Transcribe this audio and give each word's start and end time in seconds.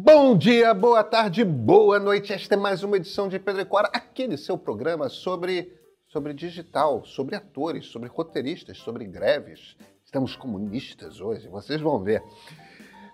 Bom 0.00 0.38
dia, 0.38 0.72
boa 0.72 1.02
tarde, 1.02 1.44
boa 1.44 1.98
noite. 1.98 2.32
Esta 2.32 2.54
é 2.54 2.56
mais 2.56 2.84
uma 2.84 2.96
edição 2.96 3.28
de 3.28 3.36
Pedro 3.36 3.62
e 3.62 3.64
Cora, 3.64 3.90
aquele 3.92 4.36
seu 4.36 4.56
programa 4.56 5.08
sobre, 5.08 5.76
sobre 6.06 6.32
digital, 6.32 7.04
sobre 7.04 7.34
atores, 7.34 7.86
sobre 7.86 8.08
roteiristas, 8.08 8.78
sobre 8.78 9.04
greves. 9.04 9.76
Estamos 10.04 10.36
comunistas 10.36 11.20
hoje, 11.20 11.48
vocês 11.48 11.80
vão 11.80 12.00
ver. 12.00 12.22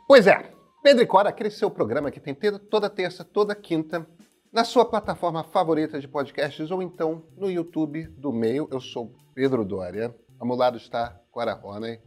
Pois 0.06 0.26
é, 0.26 0.52
Pedro 0.82 1.02
e 1.02 1.06
Cora, 1.06 1.30
aquele 1.30 1.48
seu 1.48 1.70
programa 1.70 2.10
que 2.10 2.20
tem 2.20 2.36
toda 2.68 2.90
terça, 2.90 3.24
toda 3.24 3.54
quinta, 3.54 4.06
na 4.52 4.62
sua 4.62 4.84
plataforma 4.84 5.42
favorita 5.42 5.98
de 5.98 6.06
podcasts 6.06 6.70
ou 6.70 6.82
então 6.82 7.24
no 7.34 7.50
YouTube 7.50 8.08
do 8.08 8.30
meio. 8.30 8.68
Eu 8.70 8.78
sou 8.78 9.10
Pedro 9.34 9.64
Dória, 9.64 10.14
ao 10.38 10.46
meu 10.46 10.54
lado 10.54 10.76
está 10.76 11.18
Cora 11.32 11.54
Roney. 11.54 11.98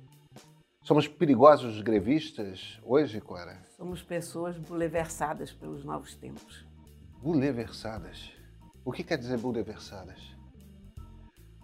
Somos 0.87 1.05
perigosos 1.05 1.81
grevistas 1.81 2.79
hoje, 2.81 3.19
Cora? 3.19 3.61
Somos 3.75 4.01
pessoas 4.01 4.57
buleversadas 4.57 5.51
pelos 5.51 5.83
novos 5.83 6.15
tempos. 6.15 6.65
Buleversadas? 7.21 8.31
O 8.85 8.93
que 8.93 9.03
quer 9.03 9.17
dizer 9.17 9.37
buleversadas? 9.37 10.17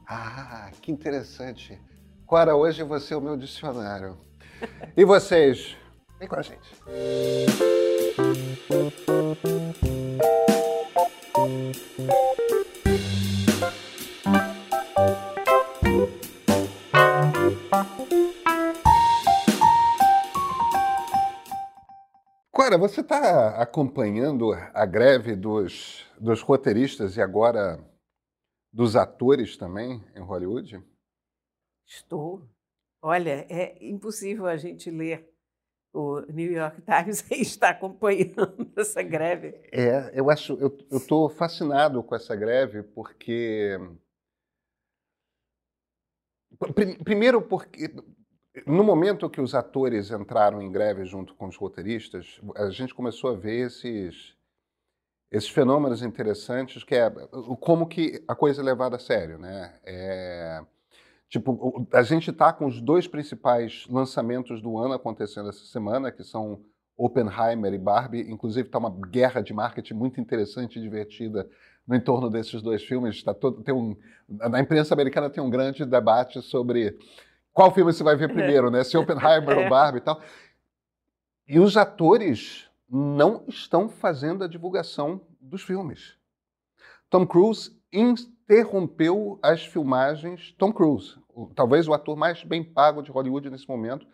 Ah, 0.06 0.70
que 0.82 0.92
interessante. 0.92 1.80
Cora, 2.26 2.54
hoje 2.54 2.84
você 2.84 3.14
é 3.14 3.18
o 3.18 3.22
meu 3.22 3.38
dicionário. 3.38 4.18
E 4.98 5.06
vocês? 5.06 5.78
Vem 6.20 6.28
com 6.28 6.36
a 6.36 6.42
gente. 6.42 6.74
Cora, 22.64 22.78
você 22.78 23.02
está 23.02 23.62
acompanhando 23.62 24.54
a 24.54 24.86
greve 24.86 25.36
dos, 25.36 26.08
dos 26.18 26.42
roteiristas 26.42 27.18
e 27.18 27.22
agora 27.22 27.78
dos 28.72 28.96
atores 28.96 29.58
também 29.58 30.02
em 30.16 30.22
Hollywood? 30.22 30.82
Estou. 31.86 32.48
Olha, 33.02 33.46
é 33.50 33.86
impossível 33.86 34.46
a 34.46 34.56
gente 34.56 34.90
ler 34.90 35.30
o 35.94 36.22
New 36.32 36.54
York 36.54 36.82
Times 36.84 37.26
e 37.32 37.42
estar 37.42 37.72
acompanhando 37.72 38.72
essa 38.78 39.04
greve. 39.04 39.62
É, 39.70 40.18
eu 40.18 40.30
acho, 40.30 40.54
eu 40.54 40.74
estou 40.90 41.28
fascinado 41.28 42.02
com 42.02 42.16
essa 42.16 42.34
greve 42.34 42.82
porque 42.82 43.78
primeiro 47.04 47.42
porque 47.42 47.94
no 48.68 48.84
momento 48.84 49.30
que 49.30 49.42
os 49.42 49.56
atores 49.56 50.12
entraram 50.12 50.62
em 50.62 50.72
greve 50.72 51.06
junto 51.06 51.34
com 51.36 51.48
os 51.48 51.56
roteiristas, 51.56 52.40
a 52.56 52.70
gente 52.70 52.94
começou 52.94 53.32
a 53.32 53.36
ver 53.36 53.68
esses 53.68 54.36
esses 55.32 55.50
fenômenos 55.50 56.04
interessantes 56.04 56.84
que 56.84 56.94
é 56.94 57.10
como 57.60 57.88
que 57.88 58.24
a 58.28 58.36
coisa 58.36 58.62
é 58.62 58.64
levada 58.64 58.98
a 58.98 59.00
sério, 59.00 59.40
né? 59.40 59.74
É, 59.84 60.62
tipo, 61.28 61.88
a 61.92 62.04
gente 62.04 62.30
está 62.30 62.54
com 62.54 62.68
os 62.68 62.80
dois 62.80 63.08
principais 63.08 63.88
lançamentos 63.90 64.62
do 64.62 64.78
ano 64.78 64.94
acontecendo 64.94 65.50
essa 65.50 65.66
semana, 65.66 66.12
que 66.12 66.24
são 66.24 66.64
Oppenheimer 66.96 67.74
e 67.74 67.80
Barbie. 67.80 68.32
Inclusive 68.32 68.68
está 68.68 68.78
uma 68.78 68.96
guerra 69.10 69.42
de 69.42 69.56
marketing 69.56 69.96
muito 69.96 70.22
interessante 70.22 70.78
e 70.78 70.82
divertida 70.84 71.50
no 71.88 71.96
entorno 71.96 72.30
desses 72.30 72.62
dois 72.62 72.84
filmes. 72.84 73.24
Tá 73.24 73.34
todo, 73.34 73.64
tem 73.64 73.74
um, 73.74 73.98
na 74.30 74.60
imprensa 74.60 74.94
americana 74.94 75.32
tem 75.32 75.44
um 75.44 75.50
grande 75.50 75.84
debate 75.84 76.44
sobre 76.44 76.96
qual 77.54 77.74
filme 77.74 77.94
você 77.94 78.04
vai 78.04 78.16
ver 78.16 78.34
primeiro, 78.34 78.72
né? 78.72 78.84
Se 78.84 78.98
Oppenheimer 78.98 79.58
ou 79.60 79.70
Barbie 79.70 80.00
e 80.00 80.02
tal. 80.02 80.22
E 81.48 81.60
os 81.60 81.78
atores 81.78 82.70
não 82.90 83.44
estão 83.48 83.88
fazendo 83.88 84.44
a 84.44 84.48
divulgação 84.48 85.22
dos 85.40 85.62
filmes. 85.62 86.18
Tom 87.10 87.28
Cruise 87.28 87.80
interrompeu 87.92 89.40
as 89.42 89.66
filmagens. 89.66 90.54
Tom 90.58 90.74
Cruise, 90.74 91.16
talvez 91.56 91.88
o 91.88 91.94
ator 91.94 92.16
mais 92.16 92.44
bem 92.44 92.64
pago 92.64 93.04
de 93.04 93.12
Hollywood 93.12 93.50
nesse 93.50 93.68
momento, 93.68 94.08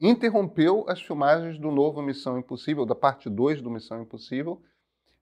interrompeu 0.00 0.84
as 0.88 1.00
filmagens 1.00 1.58
do 1.58 1.70
novo 1.70 2.02
Missão 2.02 2.38
Impossível, 2.38 2.84
da 2.84 2.94
parte 2.94 3.30
2 3.30 3.62
do 3.62 3.70
Missão 3.70 4.02
Impossível, 4.02 4.62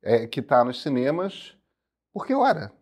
é, 0.02 0.26
que 0.26 0.40
está 0.40 0.64
nos 0.64 0.82
cinemas, 0.82 1.56
porque, 2.12 2.34
ora, 2.34 2.72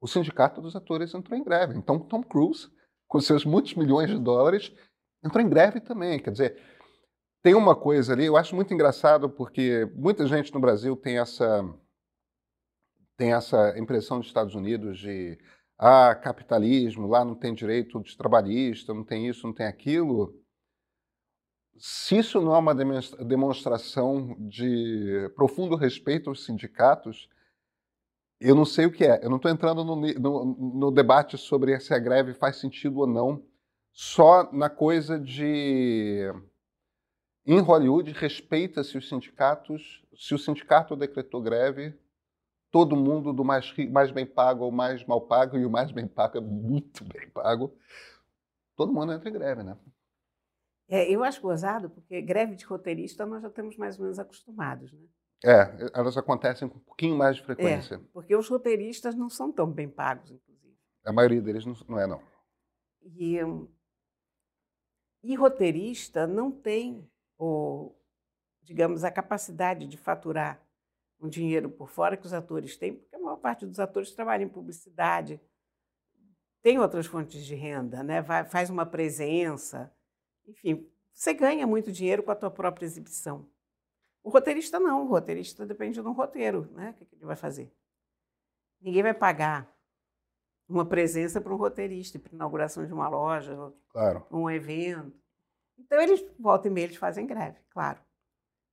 o 0.00 0.06
sindicato 0.06 0.60
dos 0.60 0.76
atores 0.76 1.14
entrou 1.14 1.38
em 1.38 1.42
greve. 1.42 1.74
Então, 1.76 1.98
Tom 1.98 2.22
Cruise 2.22 2.70
com 3.08 3.20
seus 3.20 3.44
muitos 3.44 3.74
milhões 3.74 4.10
de 4.10 4.18
dólares, 4.18 4.72
entrou 5.24 5.44
em 5.44 5.48
greve 5.48 5.80
também. 5.80 6.18
Quer 6.18 6.30
dizer, 6.30 6.62
tem 7.42 7.54
uma 7.54 7.76
coisa 7.76 8.12
ali, 8.12 8.26
eu 8.26 8.36
acho 8.36 8.54
muito 8.54 8.74
engraçado 8.74 9.30
porque 9.30 9.90
muita 9.94 10.26
gente 10.26 10.52
no 10.52 10.60
Brasil 10.60 10.96
tem 10.96 11.18
essa 11.18 11.62
tem 13.16 13.32
essa 13.32 13.78
impressão 13.78 14.18
dos 14.18 14.26
Estados 14.26 14.54
Unidos 14.54 14.98
de 14.98 15.38
ah, 15.78 16.14
capitalismo, 16.14 17.06
lá 17.06 17.24
não 17.24 17.34
tem 17.34 17.54
direito 17.54 18.02
de 18.02 18.16
trabalhista, 18.16 18.92
não 18.92 19.04
tem 19.04 19.28
isso, 19.28 19.46
não 19.46 19.54
tem 19.54 19.66
aquilo. 19.66 20.34
Se 21.78 22.18
isso 22.18 22.40
não 22.40 22.54
é 22.54 22.58
uma 22.58 22.74
demonstração 22.74 24.34
de 24.48 25.30
profundo 25.34 25.76
respeito 25.76 26.30
aos 26.30 26.44
sindicatos, 26.44 27.28
eu 28.40 28.54
não 28.54 28.64
sei 28.64 28.86
o 28.86 28.92
que 28.92 29.04
é. 29.04 29.24
Eu 29.24 29.30
não 29.30 29.36
estou 29.36 29.50
entrando 29.50 29.84
no, 29.84 29.96
no, 29.96 30.44
no, 30.44 30.90
debate 30.90 31.38
sobre 31.38 31.78
se 31.80 31.94
a 31.94 31.98
greve 31.98 32.34
faz 32.34 32.56
sentido 32.56 33.00
ou 33.00 33.06
não, 33.06 33.42
só 33.92 34.50
na 34.52 34.68
coisa 34.68 35.18
de. 35.18 36.30
Em 37.46 37.60
Hollywood, 37.60 38.12
respeita-se 38.12 38.98
os 38.98 39.08
sindicatos. 39.08 40.04
Se 40.16 40.34
o 40.34 40.38
sindicato 40.38 40.96
decretou 40.96 41.40
greve, 41.40 41.94
todo 42.70 42.96
mundo 42.96 43.32
do 43.32 43.44
mais, 43.44 43.72
mais 43.90 44.10
bem 44.10 44.26
pago 44.26 44.64
ao 44.64 44.70
mais 44.70 45.04
mal 45.04 45.20
pago, 45.20 45.56
e 45.56 45.64
o 45.64 45.70
mais 45.70 45.90
bem 45.92 46.06
pago 46.06 46.38
é 46.38 46.40
muito 46.40 47.04
bem 47.04 47.28
pago, 47.30 47.72
todo 48.74 48.92
mundo 48.92 49.12
entra 49.12 49.28
em 49.28 49.32
greve, 49.32 49.62
né? 49.62 49.76
É, 50.88 51.10
eu 51.10 51.24
acho 51.24 51.40
gozado, 51.40 51.90
porque 51.90 52.20
greve 52.20 52.54
de 52.54 52.64
roteirista 52.64 53.26
nós 53.26 53.42
já 53.42 53.48
estamos 53.48 53.76
mais 53.76 53.96
ou 53.96 54.02
menos 54.02 54.18
acostumados, 54.18 54.92
né? 54.92 55.06
É, 55.44 55.90
elas 55.94 56.16
acontecem 56.16 56.68
com 56.68 56.76
um 56.78 56.82
pouquinho 56.82 57.16
mais 57.16 57.36
de 57.36 57.42
frequência. 57.42 57.96
É, 57.96 57.98
porque 58.12 58.34
os 58.34 58.48
roteiristas 58.48 59.14
não 59.14 59.28
são 59.28 59.52
tão 59.52 59.70
bem 59.70 59.88
pagos, 59.88 60.30
inclusive. 60.30 60.76
A 61.04 61.12
maioria 61.12 61.40
deles 61.40 61.64
não, 61.64 61.74
não 61.88 62.00
é, 62.00 62.06
não. 62.06 62.20
E, 63.02 63.38
e 65.22 65.34
roteirista 65.34 66.26
não 66.26 66.50
tem, 66.50 67.08
digamos, 68.62 69.04
a 69.04 69.10
capacidade 69.10 69.86
de 69.86 69.96
faturar 69.96 70.60
um 71.20 71.28
dinheiro 71.28 71.70
por 71.70 71.88
fora 71.88 72.16
que 72.16 72.26
os 72.26 72.32
atores 72.32 72.76
têm, 72.76 72.94
porque 72.94 73.14
a 73.14 73.18
maior 73.18 73.36
parte 73.36 73.66
dos 73.66 73.78
atores 73.78 74.12
trabalha 74.12 74.42
em 74.42 74.48
publicidade, 74.48 75.40
tem 76.62 76.78
outras 76.78 77.06
fontes 77.06 77.44
de 77.44 77.54
renda, 77.54 78.02
né? 78.02 78.20
Vai, 78.20 78.44
faz 78.44 78.68
uma 78.68 78.84
presença, 78.84 79.92
enfim, 80.46 80.90
você 81.12 81.32
ganha 81.32 81.66
muito 81.66 81.92
dinheiro 81.92 82.22
com 82.22 82.30
a 82.30 82.36
tua 82.36 82.50
própria 82.50 82.84
exibição. 82.84 83.48
O 84.26 84.28
roteirista 84.28 84.80
não, 84.80 85.04
o 85.04 85.08
roteirista 85.08 85.64
depende 85.64 86.02
de 86.02 86.08
um 86.08 86.10
roteiro, 86.10 86.68
né? 86.72 86.90
O 86.90 86.94
que 86.94 87.14
ele 87.14 87.24
vai 87.24 87.36
fazer? 87.36 87.72
Ninguém 88.80 89.00
vai 89.00 89.14
pagar 89.14 89.72
uma 90.68 90.84
presença 90.84 91.40
para 91.40 91.54
um 91.54 91.56
roteirista, 91.56 92.18
para 92.18 92.34
inauguração 92.34 92.84
de 92.84 92.92
uma 92.92 93.08
loja, 93.08 93.56
claro. 93.88 94.26
um 94.28 94.50
evento. 94.50 95.16
Então 95.78 96.00
eles 96.00 96.26
voltam 96.40 96.72
e 96.72 96.74
meia 96.74 96.86
eles 96.86 96.96
fazem 96.96 97.24
greve, 97.24 97.60
claro. 97.70 98.00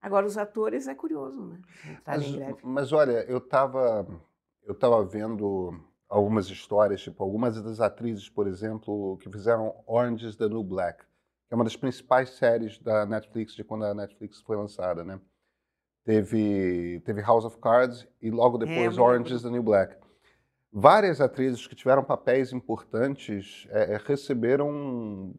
Agora 0.01 0.25
os 0.25 0.39
atores 0.39 0.87
é 0.87 0.95
curioso, 0.95 1.45
né? 1.45 1.61
Mas, 2.03 2.23
em 2.23 2.35
greve. 2.35 2.59
mas 2.63 2.91
olha, 2.91 3.23
eu 3.29 3.37
estava 3.37 4.07
eu 4.63 4.73
tava 4.73 5.05
vendo 5.05 5.79
algumas 6.09 6.47
histórias, 6.47 7.03
tipo 7.03 7.21
algumas 7.21 7.61
das 7.61 7.79
atrizes, 7.79 8.27
por 8.27 8.47
exemplo, 8.47 9.19
que 9.19 9.29
fizeram 9.29 9.83
Orange 9.85 10.25
is 10.25 10.35
the 10.35 10.49
New 10.49 10.63
Black, 10.63 11.03
que 11.47 11.53
é 11.53 11.55
uma 11.55 11.63
das 11.63 11.75
principais 11.75 12.31
séries 12.31 12.79
da 12.79 13.05
Netflix 13.05 13.53
de 13.53 13.63
quando 13.63 13.85
a 13.85 13.93
Netflix 13.93 14.41
foi 14.41 14.57
lançada, 14.57 15.03
né? 15.03 15.21
Teve, 16.03 17.01
teve 17.05 17.21
House 17.21 17.45
of 17.45 17.57
Cards 17.59 18.07
e 18.21 18.29
logo 18.29 18.61
é, 18.61 18.65
depois 18.65 18.97
é, 18.97 19.01
Orange 19.01 19.33
is 19.33 19.41
the 19.41 19.49
New 19.49 19.63
Black. 19.63 19.95
Várias 20.71 21.21
atrizes 21.21 21.67
que 21.67 21.75
tiveram 21.75 22.03
papéis 22.03 22.51
importantes 22.51 23.67
é, 23.69 23.93
é, 23.93 23.97
receberam 23.97 25.33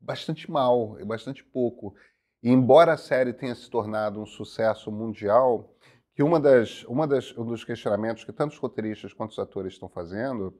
bastante 0.00 0.50
mal, 0.50 0.96
bastante 1.04 1.44
pouco. 1.44 1.94
E 2.42 2.50
embora 2.50 2.92
a 2.92 2.96
série 2.96 3.32
tenha 3.32 3.54
se 3.54 3.68
tornado 3.68 4.20
um 4.20 4.26
sucesso 4.26 4.92
mundial, 4.92 5.74
que 6.14 6.22
uma 6.22 6.38
das, 6.38 6.84
uma 6.84 7.06
das, 7.06 7.36
um 7.36 7.44
dos 7.44 7.64
questionamentos 7.64 8.24
que 8.24 8.32
tanto 8.32 8.52
os 8.52 8.58
roteiristas 8.58 9.12
quanto 9.12 9.32
os 9.32 9.38
atores 9.38 9.72
estão 9.72 9.88
fazendo 9.88 10.56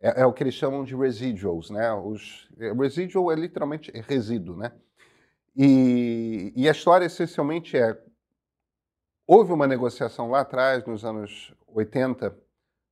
é, 0.00 0.20
é 0.20 0.26
o 0.26 0.32
que 0.32 0.42
eles 0.42 0.54
chamam 0.54 0.84
de 0.84 0.94
residuals, 0.94 1.70
né? 1.70 1.92
Os, 1.94 2.48
é, 2.58 2.72
residual 2.72 3.32
é 3.32 3.34
literalmente 3.36 3.90
resíduo, 4.02 4.56
né? 4.56 4.70
E, 5.56 6.52
e 6.56 6.68
a 6.68 6.72
história 6.72 7.06
essencialmente 7.06 7.76
é: 7.76 7.96
houve 9.26 9.52
uma 9.52 9.66
negociação 9.66 10.30
lá 10.30 10.40
atrás, 10.40 10.84
nos 10.84 11.04
anos 11.04 11.54
80, 11.68 12.36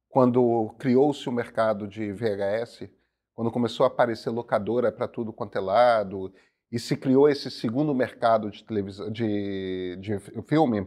quando 0.09 0.75
criou-se 0.79 1.29
o 1.29 1.33
mercado 1.33 1.89
de 1.89 2.13
VHS, 2.13 2.89
quando 3.35 3.51
começou 3.51 3.85
a 3.85 3.89
aparecer 3.89 4.31
locadora 4.31 4.93
para 4.93 5.09
tudo 5.09 5.33
quanto 5.33 5.57
é 5.57 5.61
lado, 5.61 6.33
e 6.71 6.79
se 6.79 6.97
criou 6.97 7.29
esse 7.29 7.51
segundo 7.51 7.95
mercado 7.95 8.51
de 8.51 8.65
televisão, 8.65 9.11
de, 9.11 9.97
de 10.01 10.19
filme, 10.47 10.87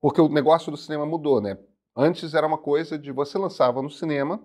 porque 0.00 0.20
o 0.20 0.28
negócio 0.28 0.70
do 0.70 0.76
cinema 0.76 1.04
mudou, 1.04 1.40
né? 1.40 1.58
Antes 1.94 2.34
era 2.34 2.46
uma 2.46 2.58
coisa 2.58 2.98
de 2.98 3.12
você 3.12 3.38
lançava 3.38 3.82
no 3.82 3.90
cinema, 3.90 4.42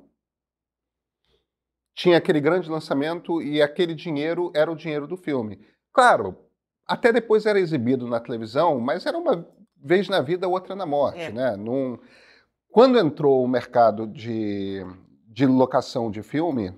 tinha 1.94 2.18
aquele 2.18 2.40
grande 2.40 2.70
lançamento 2.70 3.42
e 3.42 3.62
aquele 3.62 3.94
dinheiro 3.94 4.52
era 4.56 4.72
o 4.72 4.76
dinheiro 4.76 5.08
do 5.08 5.18
filme. 5.18 5.60
Claro, 5.94 6.38
até 6.88 7.12
depois 7.12 7.46
era 7.46 7.60
exibido 7.60 8.08
na 8.08 8.20
televisão, 8.20 8.80
mas 8.80 9.06
era 9.06 9.18
uma 9.18 9.48
vez 9.78 10.08
na 10.08 10.22
vida, 10.22 10.48
outra 10.48 10.76
na 10.76 10.86
morte, 10.86 11.22
é. 11.22 11.32
né? 11.32 11.56
Num... 11.56 11.98
Quando 12.70 13.00
entrou 13.00 13.44
o 13.44 13.48
mercado 13.48 14.08
de, 14.08 14.86
de 15.28 15.46
locação 15.46 16.10
de 16.10 16.24
filme, 16.24 16.74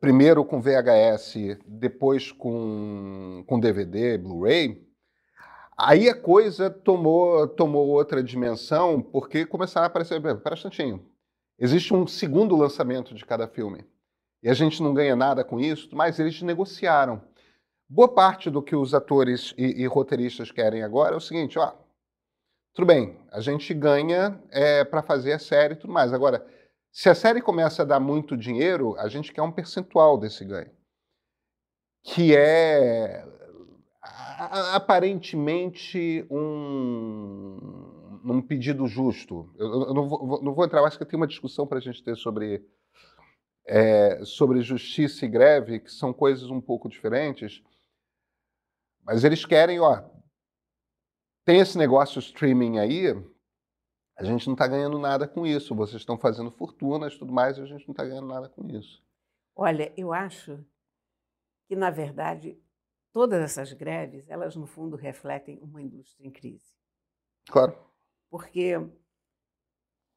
primeiro 0.00 0.44
com 0.44 0.60
VHS, 0.60 1.58
depois 1.66 2.30
com, 2.30 3.44
com 3.46 3.58
DVD, 3.58 4.16
Blu-ray, 4.18 4.86
aí 5.76 6.08
a 6.08 6.14
coisa 6.14 6.70
tomou, 6.70 7.48
tomou 7.48 7.88
outra 7.88 8.22
dimensão, 8.22 9.02
porque 9.02 9.44
começaram 9.44 9.84
a 9.84 9.88
aparecer. 9.88 10.20
Pera 10.20 10.38
um 10.50 10.52
instantinho. 10.54 11.04
Existe 11.58 11.92
um 11.92 12.06
segundo 12.06 12.54
lançamento 12.54 13.14
de 13.14 13.24
cada 13.24 13.48
filme. 13.48 13.84
E 14.40 14.48
a 14.48 14.54
gente 14.54 14.80
não 14.80 14.94
ganha 14.94 15.16
nada 15.16 15.42
com 15.42 15.58
isso, 15.58 15.88
mas 15.92 16.20
eles 16.20 16.40
negociaram. 16.42 17.20
Boa 17.88 18.08
parte 18.08 18.50
do 18.50 18.62
que 18.62 18.76
os 18.76 18.92
atores 18.92 19.54
e, 19.56 19.82
e 19.82 19.86
roteiristas 19.86 20.52
querem 20.52 20.82
agora 20.82 21.14
é 21.14 21.16
o 21.16 21.20
seguinte: 21.20 21.58
ó, 21.58 21.72
tudo 22.74 22.86
bem, 22.86 23.18
a 23.32 23.40
gente 23.40 23.72
ganha 23.72 24.40
é, 24.50 24.84
para 24.84 25.02
fazer 25.02 25.32
a 25.32 25.38
série 25.38 25.74
e 25.74 25.76
tudo 25.76 25.92
mais. 25.92 26.12
Agora, 26.12 26.46
se 26.92 27.08
a 27.08 27.14
série 27.14 27.40
começa 27.40 27.82
a 27.82 27.84
dar 27.84 27.98
muito 27.98 28.36
dinheiro, 28.36 28.94
a 28.98 29.08
gente 29.08 29.32
quer 29.32 29.42
um 29.42 29.50
percentual 29.52 30.18
desse 30.18 30.44
ganho. 30.44 30.70
Que 32.04 32.36
é 32.36 33.26
aparentemente 34.74 36.26
um, 36.30 38.20
um 38.24 38.42
pedido 38.42 38.86
justo. 38.86 39.52
Eu, 39.56 39.66
eu 39.66 39.94
não, 39.94 40.08
vou, 40.08 40.42
não, 40.42 40.54
vou, 40.54 40.64
entrar, 40.64 40.82
acho 40.84 40.98
que 40.98 41.04
tem 41.04 41.16
uma 41.16 41.26
discussão 41.26 41.66
para 41.66 41.78
a 41.78 41.80
gente 41.80 42.02
ter 42.02 42.16
sobre, 42.16 42.64
é, 43.66 44.24
sobre 44.24 44.60
justiça 44.60 45.24
e 45.24 45.28
greve, 45.28 45.80
que 45.80 45.90
são 45.90 46.12
coisas 46.12 46.50
um 46.50 46.60
pouco 46.60 46.88
diferentes. 46.88 47.62
Mas 49.08 49.24
eles 49.24 49.42
querem, 49.46 49.80
ó, 49.80 50.06
tem 51.42 51.60
esse 51.60 51.78
negócio 51.78 52.18
streaming 52.18 52.78
aí, 52.78 53.06
a 54.18 54.22
gente 54.22 54.46
não 54.46 54.52
está 54.52 54.68
ganhando 54.68 54.98
nada 54.98 55.26
com 55.26 55.46
isso. 55.46 55.74
Vocês 55.74 56.02
estão 56.02 56.18
fazendo 56.18 56.50
fortunas 56.50 57.14
e 57.14 57.18
tudo 57.18 57.32
mais, 57.32 57.56
e 57.56 57.62
a 57.62 57.64
gente 57.64 57.88
não 57.88 57.92
está 57.92 58.04
ganhando 58.04 58.28
nada 58.28 58.50
com 58.50 58.68
isso. 58.68 59.02
Olha, 59.56 59.90
eu 59.96 60.12
acho 60.12 60.62
que, 61.66 61.74
na 61.74 61.88
verdade, 61.88 62.62
todas 63.10 63.40
essas 63.40 63.72
greves, 63.72 64.28
elas, 64.28 64.54
no 64.54 64.66
fundo, 64.66 64.94
refletem 64.94 65.58
uma 65.62 65.80
indústria 65.80 66.26
em 66.26 66.30
crise. 66.30 66.76
Claro. 67.48 67.78
Porque 68.28 68.74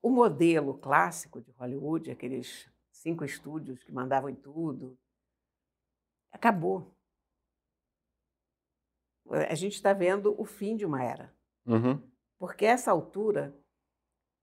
o 0.04 0.10
modelo 0.10 0.78
clássico 0.78 1.40
de 1.40 1.50
Hollywood, 1.52 2.12
aqueles 2.12 2.70
cinco 2.92 3.24
estúdios 3.24 3.86
que 3.86 3.92
mandavam 3.94 4.30
em 4.30 4.36
tudo, 4.36 5.00
acabou 6.30 6.94
a 9.32 9.56
gente 9.56 9.74
está 9.74 9.94
vendo 9.94 10.36
o 10.40 10.46
fim 10.46 10.76
de 10.76 10.86
uma 10.86 11.04
era. 11.04 11.34
Uhum. 11.66 12.02
Porque 12.38 12.66
essa 12.66 12.92
altura, 12.92 13.56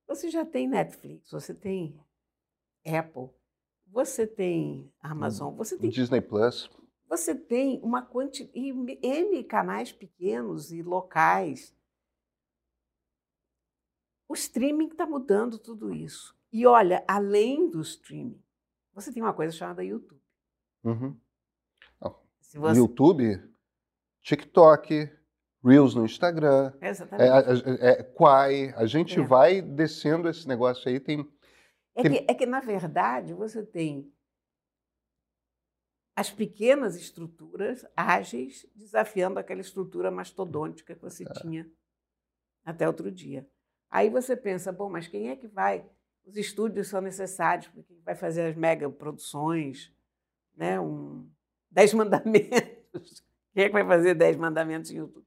você 0.07 0.31
já 0.31 0.45
tem 0.45 0.69
Netflix, 0.69 1.31
você 1.31 1.55
tem 1.55 2.01
Apple, 2.87 3.29
você 3.87 4.27
tem 4.27 4.93
Amazon, 5.01 5.55
você 5.55 5.77
tem. 5.77 5.91
Disney 5.91 6.21
Plus. 6.21 6.71
Você 7.09 7.35
tem 7.35 7.81
uma 7.83 8.03
quantidade. 8.03 8.59
N 9.03 9.45
canais 9.45 9.93
pequenos 9.93 10.73
e 10.73 10.83
locais. 10.83 11.75
O 14.29 14.35
streaming 14.35 14.89
está 14.89 15.07
mudando 15.07 15.59
tudo 15.59 15.93
isso. 15.93 16.39
E 16.53 16.67
olha, 16.67 17.03
além 17.09 17.69
do 17.69 17.81
streaming, 17.81 18.43
você 18.93 19.13
tem 19.13 19.23
uma 19.23 19.33
coisa 19.33 19.53
chamada 19.53 19.83
YouTube. 19.83 20.23
Uhum. 20.85 21.19
Você... 22.41 22.79
YouTube 22.79 23.58
TikTok, 24.29 25.11
Reels 25.65 25.95
no 25.95 26.05
Instagram, 26.05 26.75
Exatamente. 26.83 27.81
é, 27.81 27.89
é, 27.89 27.91
é 27.93 28.03
Quai. 28.03 28.75
A 28.77 28.85
gente 28.85 29.19
é. 29.19 29.23
vai 29.23 29.63
descendo 29.63 30.29
esse 30.29 30.47
negócio 30.47 30.87
aí. 30.87 31.01
Tem, 31.01 31.27
é, 31.95 32.03
tem... 32.03 32.13
Que, 32.13 32.31
é 32.31 32.35
que, 32.35 32.45
na 32.45 32.61
verdade, 32.61 33.33
você 33.33 33.65
tem 33.65 34.13
as 36.15 36.31
pequenas 36.31 36.95
estruturas 36.95 37.87
ágeis 37.97 38.67
desafiando 38.75 39.39
aquela 39.39 39.63
estrutura 39.63 40.11
mastodôntica 40.11 40.95
que 40.95 41.01
você 41.01 41.25
é. 41.25 41.33
tinha 41.41 41.71
até 42.63 42.87
outro 42.87 43.11
dia. 43.11 43.49
Aí 43.91 44.11
você 44.11 44.37
pensa, 44.37 44.71
bom, 44.71 44.91
mas 44.91 45.09
quem 45.09 45.31
é 45.31 45.37
que 45.37 45.49
vai? 45.49 45.89
Os 46.27 46.37
estúdios 46.37 46.89
são 46.89 47.01
necessários, 47.01 47.69
porque 47.69 47.95
vai 48.05 48.15
fazer 48.15 48.43
as 48.43 48.55
mega 48.55 48.91
produções, 48.91 49.91
né? 50.55 50.79
um, 50.79 51.27
Dez 51.71 51.95
Mandamentos. 51.95 53.27
Quem 53.53 53.65
é 53.65 53.67
que 53.67 53.73
vai 53.73 53.87
fazer 53.87 54.15
dez 54.15 54.37
mandamentos 54.37 54.91
em 54.91 54.99
YouTube? 54.99 55.27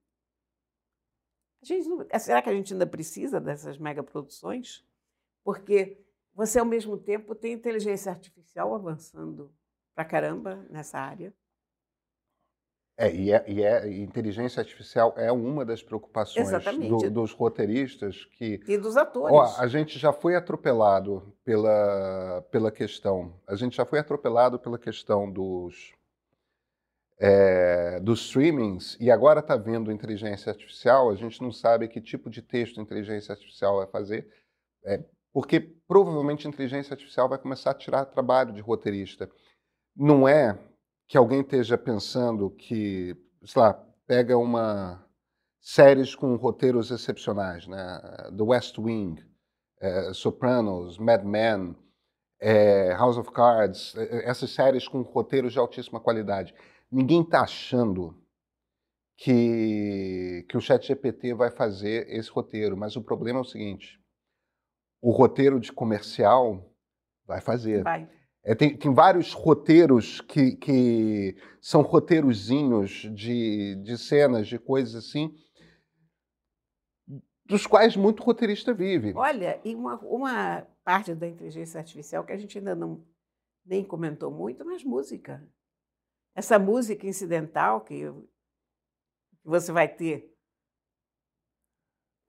Gente, 1.63 1.87
será 2.19 2.41
que 2.41 2.49
a 2.49 2.53
gente 2.53 2.73
ainda 2.73 2.87
precisa 2.87 3.39
dessas 3.39 3.77
megaproduções? 3.77 4.83
Porque 5.43 5.99
você, 6.33 6.59
ao 6.59 6.65
mesmo 6.65 6.97
tempo, 6.97 7.35
tem 7.35 7.53
inteligência 7.53 8.11
artificial 8.11 8.73
avançando 8.73 9.53
pra 9.93 10.05
caramba 10.05 10.65
nessa 10.69 10.97
área. 10.97 11.33
É, 12.97 13.13
e, 13.13 13.31
é, 13.31 13.43
e 13.47 13.63
é, 13.63 13.91
inteligência 13.91 14.59
artificial 14.59 15.13
é 15.17 15.31
uma 15.31 15.65
das 15.65 15.81
preocupações 15.81 16.49
do, 16.87 17.09
dos 17.09 17.31
roteiristas 17.31 18.25
que 18.25 18.61
e 18.67 18.77
dos 18.77 18.95
atores. 18.95 19.33
Ó, 19.33 19.55
a 19.59 19.67
gente 19.67 19.97
já 19.97 20.13
foi 20.13 20.35
atropelado 20.35 21.33
pela, 21.43 22.45
pela 22.51 22.71
questão, 22.71 23.33
a 23.47 23.55
gente 23.55 23.77
já 23.77 23.85
foi 23.85 23.97
atropelado 23.97 24.59
pela 24.59 24.77
questão 24.77 25.31
dos 25.31 25.93
é, 27.23 27.99
dos 27.99 28.21
streamings 28.21 28.97
e 28.99 29.11
agora 29.11 29.41
está 29.41 29.55
vendo 29.55 29.91
inteligência 29.91 30.49
artificial, 30.49 31.11
a 31.11 31.15
gente 31.15 31.39
não 31.39 31.51
sabe 31.51 31.87
que 31.87 32.01
tipo 32.01 32.31
de 32.31 32.41
texto 32.41 32.81
inteligência 32.81 33.31
artificial 33.31 33.77
vai 33.77 33.85
fazer, 33.85 34.27
é, 34.83 35.05
porque 35.31 35.59
provavelmente 35.87 36.47
inteligência 36.47 36.95
artificial 36.95 37.29
vai 37.29 37.37
começar 37.37 37.71
a 37.71 37.75
tirar 37.75 38.05
trabalho 38.05 38.51
de 38.51 38.59
roteirista. 38.59 39.29
Não 39.95 40.27
é 40.27 40.57
que 41.07 41.15
alguém 41.15 41.41
esteja 41.41 41.77
pensando 41.77 42.49
que, 42.49 43.15
sei 43.45 43.61
lá, 43.61 43.73
pega 44.07 44.35
uma 44.35 45.05
séries 45.59 46.15
com 46.15 46.35
roteiros 46.37 46.89
excepcionais, 46.89 47.67
né? 47.67 48.01
The 48.35 48.43
West 48.43 48.79
Wing, 48.79 49.23
é, 49.79 50.11
Sopranos, 50.11 50.97
Mad 50.97 51.23
Men, 51.23 51.75
House 52.97 53.17
of 53.17 53.31
Cards, 53.31 53.93
essas 54.23 54.49
séries 54.49 54.87
com 54.87 55.03
roteiros 55.03 55.53
de 55.53 55.59
altíssima 55.59 55.99
qualidade 55.99 56.55
Ninguém 56.91 57.21
está 57.21 57.41
achando 57.41 58.21
que, 59.17 60.45
que 60.49 60.57
o 60.57 60.61
Chat 60.61 60.85
GPT 60.85 61.33
vai 61.33 61.49
fazer 61.49 62.09
esse 62.09 62.29
roteiro, 62.29 62.75
mas 62.75 62.95
o 62.95 63.03
problema 63.03 63.39
é 63.39 63.41
o 63.41 63.45
seguinte: 63.45 63.99
o 65.01 65.11
roteiro 65.11 65.59
de 65.59 65.71
comercial 65.71 66.75
vai 67.25 67.39
fazer. 67.39 67.83
Vai. 67.83 68.09
É, 68.43 68.55
tem, 68.55 68.75
tem, 68.75 68.91
vários 68.91 69.33
roteiros 69.33 70.19
que, 70.19 70.55
que 70.55 71.37
são 71.61 71.83
roteirozinhos 71.83 73.07
de, 73.13 73.75
de 73.83 73.97
cenas, 73.99 74.47
de 74.47 74.57
coisas 74.57 74.95
assim, 74.95 75.31
dos 77.45 77.67
quais 77.67 77.95
muito 77.95 78.23
roteirista 78.23 78.73
vive. 78.73 79.13
Olha, 79.15 79.61
e 79.63 79.75
uma, 79.75 79.99
uma 79.99 80.67
parte 80.83 81.13
da 81.13 81.27
inteligência 81.27 81.79
artificial 81.79 82.23
que 82.25 82.33
a 82.33 82.37
gente 82.37 82.57
ainda 82.57 82.73
não 82.73 83.05
nem 83.63 83.83
comentou 83.83 84.31
muito, 84.31 84.65
mas 84.65 84.83
música. 84.83 85.47
Essa 86.35 86.57
música 86.57 87.05
incidental 87.05 87.81
que 87.81 88.05
você 89.43 89.71
vai 89.71 89.87
ter. 89.87 90.33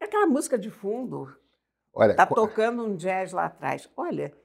É 0.00 0.04
aquela 0.06 0.26
música 0.26 0.58
de 0.58 0.70
fundo. 0.70 1.34
Olha, 1.94 2.14
tá 2.14 2.26
tocando 2.26 2.84
um 2.84 2.96
jazz 2.96 3.32
lá 3.32 3.46
atrás. 3.46 3.88
Olha, 3.96 4.36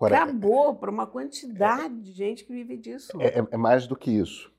acabou 0.00 0.76
para 0.76 0.90
uma 0.90 1.06
quantidade 1.06 2.00
de 2.02 2.12
gente 2.12 2.44
que 2.44 2.52
vive 2.52 2.76
disso. 2.76 3.20
É, 3.20 3.40
é, 3.40 3.48
é 3.52 3.56
mais 3.56 3.86
do 3.86 3.96
que 3.96 4.10
isso. 4.10 4.52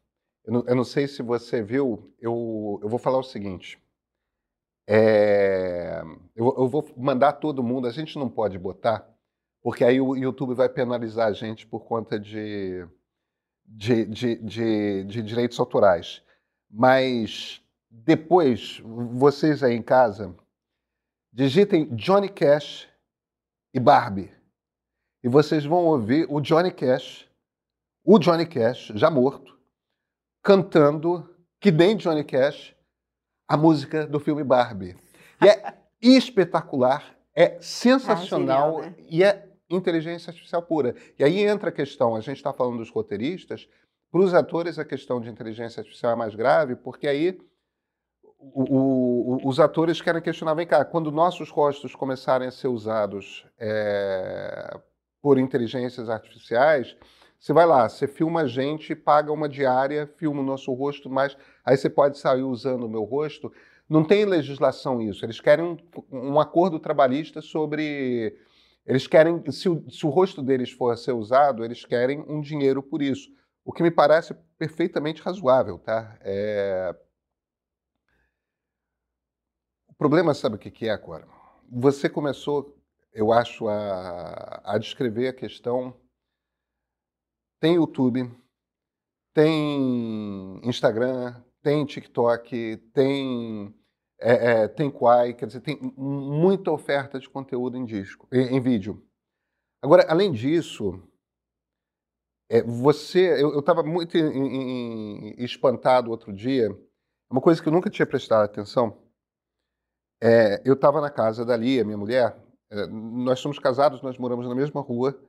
Eu 0.44 0.54
não, 0.54 0.64
eu 0.68 0.76
não, 0.76 0.84
sei 0.84 1.08
se 1.08 1.24
você 1.24 1.62
viu, 1.62 2.14
eu, 2.20 2.80
eu 2.84 2.90
vou 2.90 3.00
falar 3.00 3.18
o 3.18 3.24
seguinte. 3.24 3.82
É, 4.88 6.04
eu, 6.36 6.54
eu, 6.58 6.68
vou 6.68 6.88
mandar 6.96 7.34
todo 7.34 7.64
mundo, 7.64 7.88
a 7.88 7.92
gente 7.92 8.20
não 8.20 8.30
pode 8.30 8.60
botar, 8.60 9.10
porque 9.64 9.84
aí 9.84 10.00
o 10.00 10.16
YouTube 10.16 10.54
vai 10.54 10.70
penalizar 10.70 11.28
a 11.28 11.34
gente 11.34 11.66
por 11.66 11.86
conta 11.86 12.20
de 12.20 12.88
de, 13.66 14.06
de, 14.06 14.36
de, 14.36 15.04
de 15.06 15.22
direitos 15.22 15.60
autorais. 15.60 16.22
Mas 16.70 17.62
depois, 17.90 18.82
vocês 18.84 19.64
aí 19.64 19.76
em 19.76 19.82
casa, 19.82 20.36
digitem 21.32 21.86
Johnny 21.96 22.30
Cash 22.30 22.88
e 23.74 23.80
Barbie. 23.80 24.32
E 25.24 25.28
vocês 25.28 25.66
vão 25.66 25.86
ouvir 25.86 26.28
o 26.30 26.40
Johnny 26.40 26.72
Cash, 26.72 27.28
o 28.04 28.20
Johnny 28.20 28.46
Cash, 28.46 28.92
já 28.96 29.10
morto, 29.10 29.58
cantando, 30.44 31.28
que 31.60 31.72
nem 31.72 31.98
Johnny 31.98 32.24
Cash, 32.24 32.76
a 33.48 33.58
música 33.58 34.06
do 34.06 34.20
filme 34.20 34.44
Barbie. 34.44 34.96
E 35.42 35.48
é 35.48 35.78
espetacular, 36.02 37.16
é 37.34 37.60
sensacional 37.60 38.80
Ah, 38.80 38.84
genial, 38.84 38.92
né? 38.98 39.06
e 39.10 39.24
é 39.24 39.50
inteligência 39.70 40.30
artificial 40.32 40.62
pura. 40.62 40.96
E 41.18 41.24
aí 41.24 41.40
entra 41.40 41.70
a 41.70 41.74
questão, 41.74 42.16
a 42.16 42.20
gente 42.22 42.38
está 42.38 42.54
falando 42.54 42.78
dos 42.78 42.90
roteiristas, 42.90 43.68
para 44.12 44.22
os 44.22 44.34
atores 44.34 44.80
a 44.80 44.86
questão 44.86 45.20
de 45.20 45.30
inteligência 45.30 45.82
artificial 45.82 46.14
é 46.14 46.16
mais 46.16 46.36
grave, 46.36 46.76
porque 46.76 47.08
aí 47.08 47.38
o- 48.40 49.36
o- 49.44 49.48
os 49.48 49.60
atores 49.60 50.02
querem 50.02 50.22
questionar, 50.22 50.54
vem 50.54 50.68
cá, 50.68 50.86
quando 50.86 51.12
nossos 51.12 51.50
rostos 51.50 51.96
começarem 51.96 52.48
a 52.48 52.52
ser 52.52 52.68
usados 52.68 53.46
é, 53.60 54.78
por 55.22 55.38
inteligências 55.38 56.10
artificiais, 56.10 56.96
você 57.40 57.54
vai 57.54 57.66
lá, 57.66 57.88
você 57.90 58.08
filma 58.08 58.42
a 58.42 58.48
gente, 58.48 58.96
paga 58.96 59.32
uma 59.32 59.50
diária, 59.50 60.08
filma 60.18 60.42
o 60.42 60.46
nosso 60.46 60.74
rosto, 60.74 61.10
mas 61.10 61.36
aí 61.64 61.76
você 61.78 61.90
pode 61.90 62.18
sair 62.18 62.44
usando 62.44 62.84
o 62.86 62.90
meu 62.90 63.04
rosto. 63.04 63.52
Não 63.88 64.04
tem 64.04 64.26
legislação 64.26 65.02
isso. 65.02 65.24
Eles 65.26 65.40
querem 65.40 65.64
um, 65.66 65.78
um 66.12 66.40
acordo 66.40 66.80
trabalhista 66.80 67.42
sobre. 67.42 68.36
Eles 68.86 69.08
querem, 69.08 69.44
se 69.52 69.68
o, 69.68 69.90
se 69.90 70.06
o 70.06 70.10
rosto 70.10 70.44
deles 70.44 70.72
for 70.72 70.96
ser 70.98 71.14
usado, 71.14 71.66
eles 71.66 71.84
querem 71.84 72.24
um 72.30 72.40
dinheiro 72.40 72.84
por 72.84 73.02
isso. 73.02 73.30
O 73.64 73.74
que 73.74 73.82
me 73.82 73.90
parece 73.90 74.36
perfeitamente 74.58 75.22
razoável, 75.22 75.80
tá? 75.80 76.18
É, 76.22 76.96
o 79.88 79.94
problema, 79.96 80.34
sabe 80.34 80.56
o 80.56 80.60
que 80.60 80.70
que 80.70 80.88
é 80.88 80.92
agora? 80.92 81.28
Você 81.72 82.08
começou, 82.08 82.78
eu 83.12 83.32
acho, 83.32 83.68
a, 83.68 84.62
a 84.64 84.78
descrever 84.78 85.30
a 85.30 85.34
questão. 85.34 86.00
Tem 87.60 87.76
YouTube, 87.76 88.30
tem 89.34 90.62
Instagram, 90.64 91.42
tem 91.64 91.86
TikTok, 91.86 92.78
tem, 92.94 93.74
é, 94.20 94.64
é, 94.64 94.68
tem 94.68 94.90
Quai, 94.90 95.34
quer 95.34 95.46
dizer, 95.48 95.62
tem 95.62 95.80
mu- 95.82 96.32
muita 96.32 96.72
oferta 96.72 97.20
de 97.20 97.30
conteúdo 97.30 97.78
em 97.78 97.86
disco, 97.86 98.28
em, 98.32 98.56
em 98.56 98.62
vídeo. 98.62 99.06
Agora, 99.82 100.06
além 100.10 100.32
disso, 100.32 101.02
é, 102.50 102.62
você, 102.64 103.42
eu 103.42 103.60
estava 103.60 103.84
muito 103.84 104.18
em- 104.18 105.32
em- 105.34 105.44
espantado 105.44 106.12
outro 106.12 106.32
dia, 106.34 106.70
uma 107.30 107.42
coisa 107.42 107.62
que 107.62 107.68
eu 107.68 107.74
nunca 107.74 107.90
tinha 107.90 108.06
prestado 108.06 108.44
atenção. 108.46 109.04
É, 110.22 110.62
eu 110.66 110.74
estava 110.74 111.02
na 111.02 111.10
casa 111.10 111.44
da 111.46 111.56
Lia, 111.58 111.84
minha 111.84 111.98
mulher. 111.98 112.38
é, 112.72 112.88
nós 112.88 113.40
somos 113.40 113.60
casados, 113.60 114.02
nós 114.02 114.18
moramos 114.18 114.48
na 114.48 114.56
mesma 114.56 114.82
rua, 114.82 115.20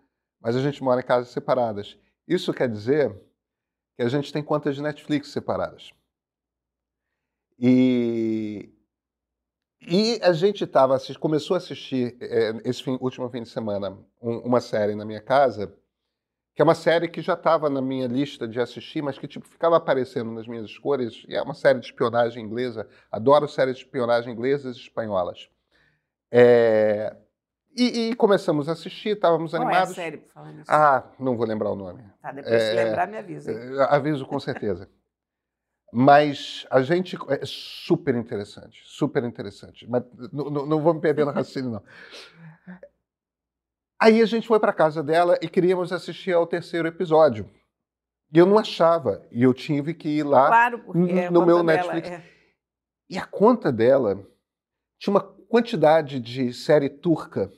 mas 0.41 0.57
a 0.57 0.61
gente 0.61 0.83
mora 0.83 1.01
em 1.01 1.05
casas 1.05 1.29
separadas. 1.31 1.99
Isso 2.27 2.53
quer 2.55 2.69
dizer 2.69 3.15
que 3.97 4.03
a 4.03 4.09
gente 4.09 4.33
tem 4.33 4.43
contas 4.43 4.75
de 4.75 4.83
Netflix 4.83 5.29
separadas. 5.29 5.93
E, 7.59 8.71
e 9.81 10.19
a 10.23 10.33
gente 10.33 10.67
tava, 10.67 10.97
começou 11.21 11.55
a 11.55 11.59
assistir 11.59 12.17
é, 12.21 12.53
esse 12.65 12.83
fim- 12.83 12.99
último 13.01 13.29
fim 13.31 13.43
de 13.43 13.49
semana 13.49 13.97
um- 14.21 14.39
uma 14.39 14.61
série 14.61 14.95
na 14.95 15.05
minha 15.05 15.21
casa, 15.21 15.73
que 16.55 16.63
é 16.63 16.65
uma 16.65 16.75
série 16.75 17.09
que 17.09 17.21
já 17.21 17.35
estava 17.35 17.69
na 17.69 17.83
minha 17.83 18.07
lista 18.07 18.49
de 18.49 18.59
assistir, 18.59 19.03
mas 19.03 19.19
que 19.19 19.29
tipo 19.29 19.47
ficava 19.47 19.77
aparecendo 19.77 20.31
nas 20.33 20.47
minhas 20.47 20.65
escolhas. 20.67 21.23
E 21.29 21.35
é 21.37 21.43
uma 21.43 21.53
série 21.55 21.79
de 21.79 21.87
espionagem 21.87 22.43
inglesa. 22.43 22.89
Adoro 23.13 23.47
séries 23.47 23.77
de 23.77 23.85
espionagem 23.85 24.33
inglesas 24.33 24.77
e 24.77 24.81
espanholas. 24.81 25.51
É, 26.31 27.15
e, 27.77 28.09
e 28.11 28.15
começamos 28.17 28.69
a 28.69 28.73
assistir, 28.73 29.11
estávamos 29.11 29.51
Qual 29.53 29.63
é 29.63 29.65
a 29.65 29.69
animados. 29.69 29.95
série, 29.95 30.17
por 30.19 30.33
falar 30.33 30.53
nisso? 30.53 30.65
Ah, 30.73 31.05
não 31.21 31.37
vou 31.37 31.47
lembrar 31.47 31.71
o 31.71 31.77
nome. 31.77 32.03
tá, 32.23 32.33
depois 32.33 32.63
se 32.63 32.71
é, 32.71 32.85
lembrar, 32.85 33.07
me 33.07 33.19
avisa. 33.19 33.53
hein? 33.53 33.59
Eh, 33.79 33.87
Aviso 33.91 34.27
com 34.27 34.41
certeza. 34.41 34.89
Mas 35.99 36.67
a 36.71 36.83
gente. 36.83 37.17
É 37.31 37.41
super 37.47 38.15
interessante, 38.15 38.83
super 38.85 39.25
interessante. 39.25 39.89
Mas 39.89 40.03
não, 40.31 40.51
não- 40.51 40.67
não 40.67 40.83
vou 40.83 40.93
me 40.93 41.01
perder 41.01 41.25
no 41.25 41.33
raciocínio, 41.33 41.71
não. 41.71 41.83
Aí 43.99 44.21
a 44.21 44.27
gente 44.27 44.47
foi 44.47 44.61
para 44.61 44.75
casa 44.75 45.03
dela 45.03 45.39
e 45.41 45.49
queríamos 45.49 45.93
assistir 45.93 46.33
ao 46.35 46.47
terceiro 46.47 46.87
episódio. 46.87 47.49
E 48.31 48.37
eu 48.37 48.45
não 48.45 48.59
achava. 48.59 49.23
E 49.33 49.43
eu 49.43 49.55
tive 49.55 49.95
que 49.95 50.07
ir 50.19 50.23
lá. 50.23 50.49
Claro, 50.49 50.83
no- 50.95 51.09
é 51.09 51.31
no 51.31 51.47
meu 51.47 51.65
dela, 51.65 51.95
Netflix. 51.95 52.11
é. 52.11 52.23
E 53.09 53.17
a 53.17 53.25
conta 53.25 53.73
dela 53.73 54.23
tinha 54.99 55.15
uma 55.15 55.23
quantidade 55.23 56.21
de 56.21 56.53
série 56.53 56.91
turca, 56.91 57.51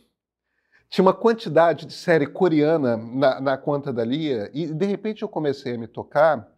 tinha 0.89 1.03
uma 1.05 1.15
quantidade 1.15 1.87
de 1.87 1.93
série 1.93 2.27
coreana 2.29 2.97
na, 2.97 3.41
na 3.41 3.59
conta 3.59 3.93
da 3.93 4.05
Lia, 4.05 4.49
e 4.55 4.67
de 4.73 4.87
repente 4.87 5.23
eu 5.23 5.29
comecei 5.29 5.75
a 5.75 5.79
me 5.79 5.89
tocar 5.89 6.49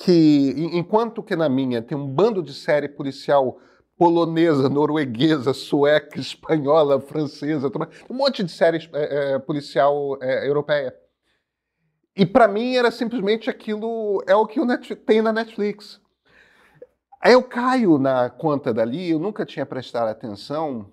que, 0.00 0.54
en- 0.56 0.78
enquanto 0.78 1.22
que 1.22 1.36
na 1.36 1.48
minha 1.48 1.82
tem 1.82 1.96
um 1.96 2.06
bando 2.06 2.42
de 2.42 2.54
série 2.54 2.88
policial 2.88 3.58
polonesa, 3.98 4.66
norueguesa, 4.66 5.52
sueca, 5.52 6.18
espanhola, 6.18 6.98
francesa, 7.00 7.70
um 8.08 8.14
monte 8.14 8.42
de 8.42 8.50
série 8.50 8.78
eh, 8.94 9.34
eh, 9.34 9.38
policial 9.40 10.16
eh, 10.22 10.48
europeia. 10.48 10.94
E 12.16 12.24
para 12.24 12.48
mim 12.48 12.76
era 12.76 12.90
simplesmente 12.90 13.50
aquilo, 13.50 14.22
é 14.26 14.34
o 14.34 14.46
que 14.46 14.58
o 14.58 14.64
Netflix, 14.64 15.04
tem 15.04 15.20
na 15.20 15.34
Netflix. 15.34 16.00
Aí 17.20 17.34
eu 17.34 17.42
caio 17.42 17.98
na 17.98 18.30
conta 18.30 18.72
dali, 18.72 19.10
eu 19.10 19.18
nunca 19.18 19.44
tinha 19.44 19.66
prestado 19.66 20.08
atenção, 20.08 20.90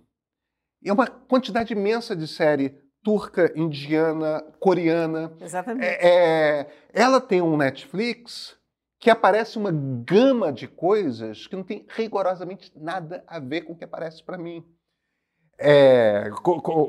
e 0.83 0.89
é 0.89 0.93
uma 0.93 1.07
quantidade 1.07 1.71
imensa 1.71 2.13
de 2.13 2.27
série 2.27 2.77
turca, 3.01 3.53
indiana, 3.55 4.43
coreana. 4.59 5.31
Exatamente. 5.39 5.85
É, 5.85 6.07
é, 6.59 6.67
ela 6.91 7.21
tem 7.21 7.41
um 7.41 7.55
Netflix 7.55 8.56
que 8.99 9.09
aparece 9.09 9.57
uma 9.57 9.71
gama 9.71 10.51
de 10.51 10.67
coisas 10.67 11.47
que 11.47 11.55
não 11.55 11.63
tem 11.63 11.85
rigorosamente 11.89 12.71
nada 12.75 13.23
a 13.27 13.39
ver 13.39 13.61
com 13.61 13.73
o 13.73 13.75
que 13.75 13.83
aparece 13.83 14.23
para 14.23 14.37
mim. 14.37 14.65
É, 15.59 16.29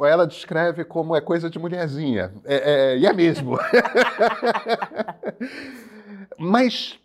ela 0.07 0.27
descreve 0.27 0.85
como 0.85 1.17
é 1.17 1.21
coisa 1.21 1.49
de 1.49 1.59
mulherzinha. 1.59 2.35
É, 2.45 2.93
é, 2.93 2.99
e 2.99 3.07
é 3.07 3.13
mesmo. 3.13 3.57
Mas, 6.39 6.99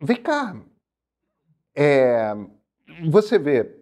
vem 0.00 0.16
cá. 0.16 0.56
É, 1.74 2.32
você 3.08 3.38
vê 3.38 3.76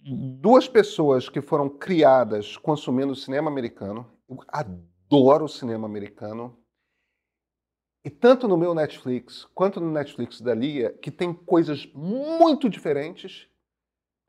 duas 0.00 0.68
pessoas 0.68 1.28
que 1.28 1.40
foram 1.40 1.68
criadas 1.68 2.56
consumindo 2.56 3.14
cinema 3.14 3.50
americano. 3.50 4.06
Eu 4.28 4.38
adoro 4.48 5.48
cinema 5.48 5.86
americano. 5.86 6.56
E 8.06 8.10
tanto 8.10 8.46
no 8.46 8.56
meu 8.56 8.72
Netflix 8.72 9.46
quanto 9.46 9.80
no 9.80 9.90
Netflix 9.90 10.40
da 10.40 10.54
Lia, 10.54 10.92
que 10.92 11.10
tem 11.10 11.34
coisas 11.34 11.86
muito 11.92 12.70
diferentes, 12.70 13.48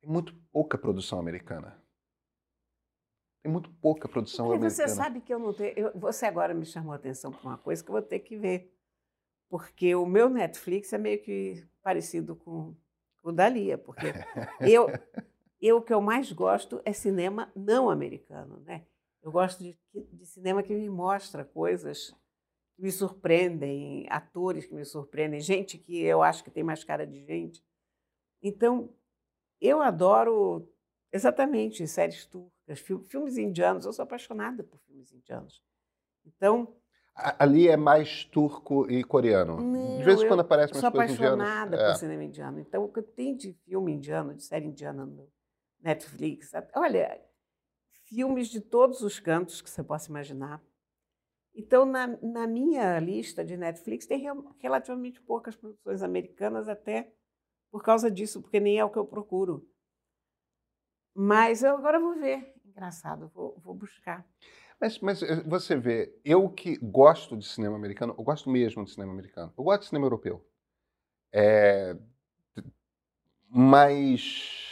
tem 0.02 0.10
muito 0.10 0.34
pouca 0.52 0.80
produção 0.80 1.20
americana. 1.20 1.80
Tem 3.44 3.52
muito 3.52 3.70
pouca 3.76 4.10
produção 4.10 4.48
Porque 4.48 4.68
você 4.68 4.82
americana. 4.82 5.04
sabe 5.04 5.22
que 5.22 5.32
eu 5.32 5.38
não 5.38 5.54
tenho. 5.54 5.78
eu- 5.78 5.92
você 5.94 6.26
agora 6.26 6.56
me 6.56 6.66
chamou 6.66 6.92
a 6.92 6.96
atenção 6.96 7.32
para 7.32 7.48
uma 7.50 7.58
coisa 7.60 7.84
que 7.84 7.90
eu 7.92 7.94
vou 7.94 8.02
ter 8.02 8.18
que 8.22 8.36
ver. 8.36 8.76
Porque 9.48 9.94
o 9.94 10.08
meu 10.08 10.28
Netflix 10.28 10.92
é 10.92 10.98
meio 10.98 11.22
que 11.22 11.64
parecido 11.84 12.36
com 12.36 12.76
o 13.22 13.32
da 13.32 13.48
Lia. 13.48 13.78
Porque 13.78 14.08
eu, 14.60 14.88
eu 15.62 15.78
o 15.78 15.82
que 15.84 15.94
eu 15.94 16.02
mais 16.02 16.32
gosto 16.32 16.82
é 16.84 16.92
cinema 16.94 17.52
não 17.56 17.92
americano. 17.92 18.60
Né? 18.62 18.88
Eu 19.22 19.32
gosto 19.32 19.62
de, 19.64 19.78
de 19.94 20.26
cinema 20.26 20.64
que 20.64 20.74
me 20.74 20.90
mostra 20.90 21.46
coisas 21.46 22.12
que 22.78 22.84
me 22.84 22.92
surpreendem, 22.92 24.06
atores 24.10 24.66
que 24.68 24.74
me 24.74 24.86
surpreendem, 24.86 25.40
gente 25.42 25.78
que 25.80 26.00
eu 26.00 26.22
acho 26.22 26.44
que 26.44 26.52
tem 26.52 26.64
mais 26.64 26.84
cara 26.84 27.06
de 27.06 27.26
gente. 27.26 27.62
Então, 28.42 28.94
eu 29.60 29.82
adoro 29.82 30.72
exatamente 31.12 31.86
séries 31.88 32.26
turcas, 32.28 32.80
fil- 32.80 33.04
filmes 33.10 33.38
indianos. 33.38 33.86
Eu 33.86 33.92
sou 33.94 34.04
apaixonada 34.04 34.64
por 34.64 34.80
filmes 34.82 35.12
indianos. 35.12 35.62
Então, 36.26 36.76
Ali 37.16 37.68
é 37.68 37.76
mais 37.76 38.26
turco 38.26 38.88
e 38.92 39.04
coreano. 39.04 39.60
não, 39.60 39.98
de 39.98 40.04
vez 40.04 40.20
em 40.20 40.24
eu 40.26 40.28
quando 40.28 40.42
aparece 40.42 40.72
umas 40.74 40.82
sou 40.82 40.92
coisas 40.92 41.16
indianas. 41.16 41.48
apaixonada 41.48 41.78
É. 41.78 41.90
por 41.92 41.96
cinema 41.98 42.24
indiano. 42.24 42.60
Então, 42.60 42.84
o 42.84 42.94
que 42.94 43.02
tem 43.02 43.36
de 43.36 43.54
filme 43.66 43.92
indiano, 43.92 44.36
de 44.36 44.44
série 44.44 44.68
indiana 44.68 45.04
no 45.04 45.28
Netflix, 45.82 46.52
olha, 46.76 47.20
filmes 48.04 48.50
de 48.50 48.62
todos 48.62 49.02
os 49.02 49.20
cantos 49.20 49.62
que 49.64 49.70
você 49.70 49.84
possa 49.84 50.10
imaginar. 50.12 50.62
Então, 51.58 51.86
na, 51.86 52.06
na 52.22 52.46
minha 52.46 53.00
lista 53.00 53.44
de 53.44 53.58
Netflix, 53.58 54.06
tem 54.06 54.20
rel- 54.22 54.56
relativamente 54.60 55.20
poucas 55.20 55.56
produções 55.56 56.04
americanas, 56.04 56.70
até 56.70 57.12
por 57.72 57.82
causa 57.84 58.12
disso, 58.12 58.42
porque 58.44 58.60
nem 58.60 58.78
é 58.78 58.86
o 58.86 58.92
que 58.92 59.00
eu 59.00 59.06
procuro. 59.06 59.68
Mas 61.16 61.64
eu 61.64 61.76
agora 61.76 62.00
vou 62.00 62.14
ver. 62.16 62.54
Engraçado, 62.64 63.28
vou, 63.34 63.60
vou 63.60 63.74
buscar. 63.74 64.24
Mas, 64.80 65.00
mas 65.00 65.24
eh, 65.24 65.42
você 65.48 65.76
vê, 65.76 66.16
eu 66.24 66.48
que 66.48 66.78
gosto 66.78 67.36
de 67.36 67.48
cinema 67.48 67.76
americano, 67.76 68.14
eu 68.16 68.24
gosto 68.24 68.52
mesmo 68.52 68.86
de 68.86 68.92
cinema 68.92 69.12
americano. 69.12 69.52
Eu 69.58 69.64
gosto 69.64 69.82
de 69.82 69.88
cinema 69.88 70.06
europeu. 70.06 70.46
É, 71.34 71.98
mas 73.50 74.67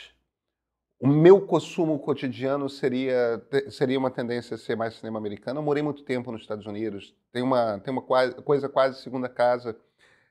o 0.99 1.07
meu 1.07 1.41
consumo 1.45 1.99
cotidiano 1.99 2.69
seria, 2.69 3.41
seria 3.69 3.99
uma 3.99 4.09
tendência 4.09 4.55
a 4.55 4.57
ser 4.57 4.75
mais 4.75 4.95
cinema 4.95 5.19
americano. 5.19 5.59
Eu 5.59 5.63
morei 5.63 5.83
muito 5.83 6.03
tempo 6.03 6.31
nos 6.31 6.41
Estados 6.41 6.65
Unidos, 6.65 7.15
tem 7.31 7.43
uma, 7.43 7.79
tem 7.79 7.91
uma 7.91 8.01
quase- 8.01 8.35
coisa 8.43 8.69
quase 8.69 9.01
segunda 9.01 9.27
casa. 9.27 9.77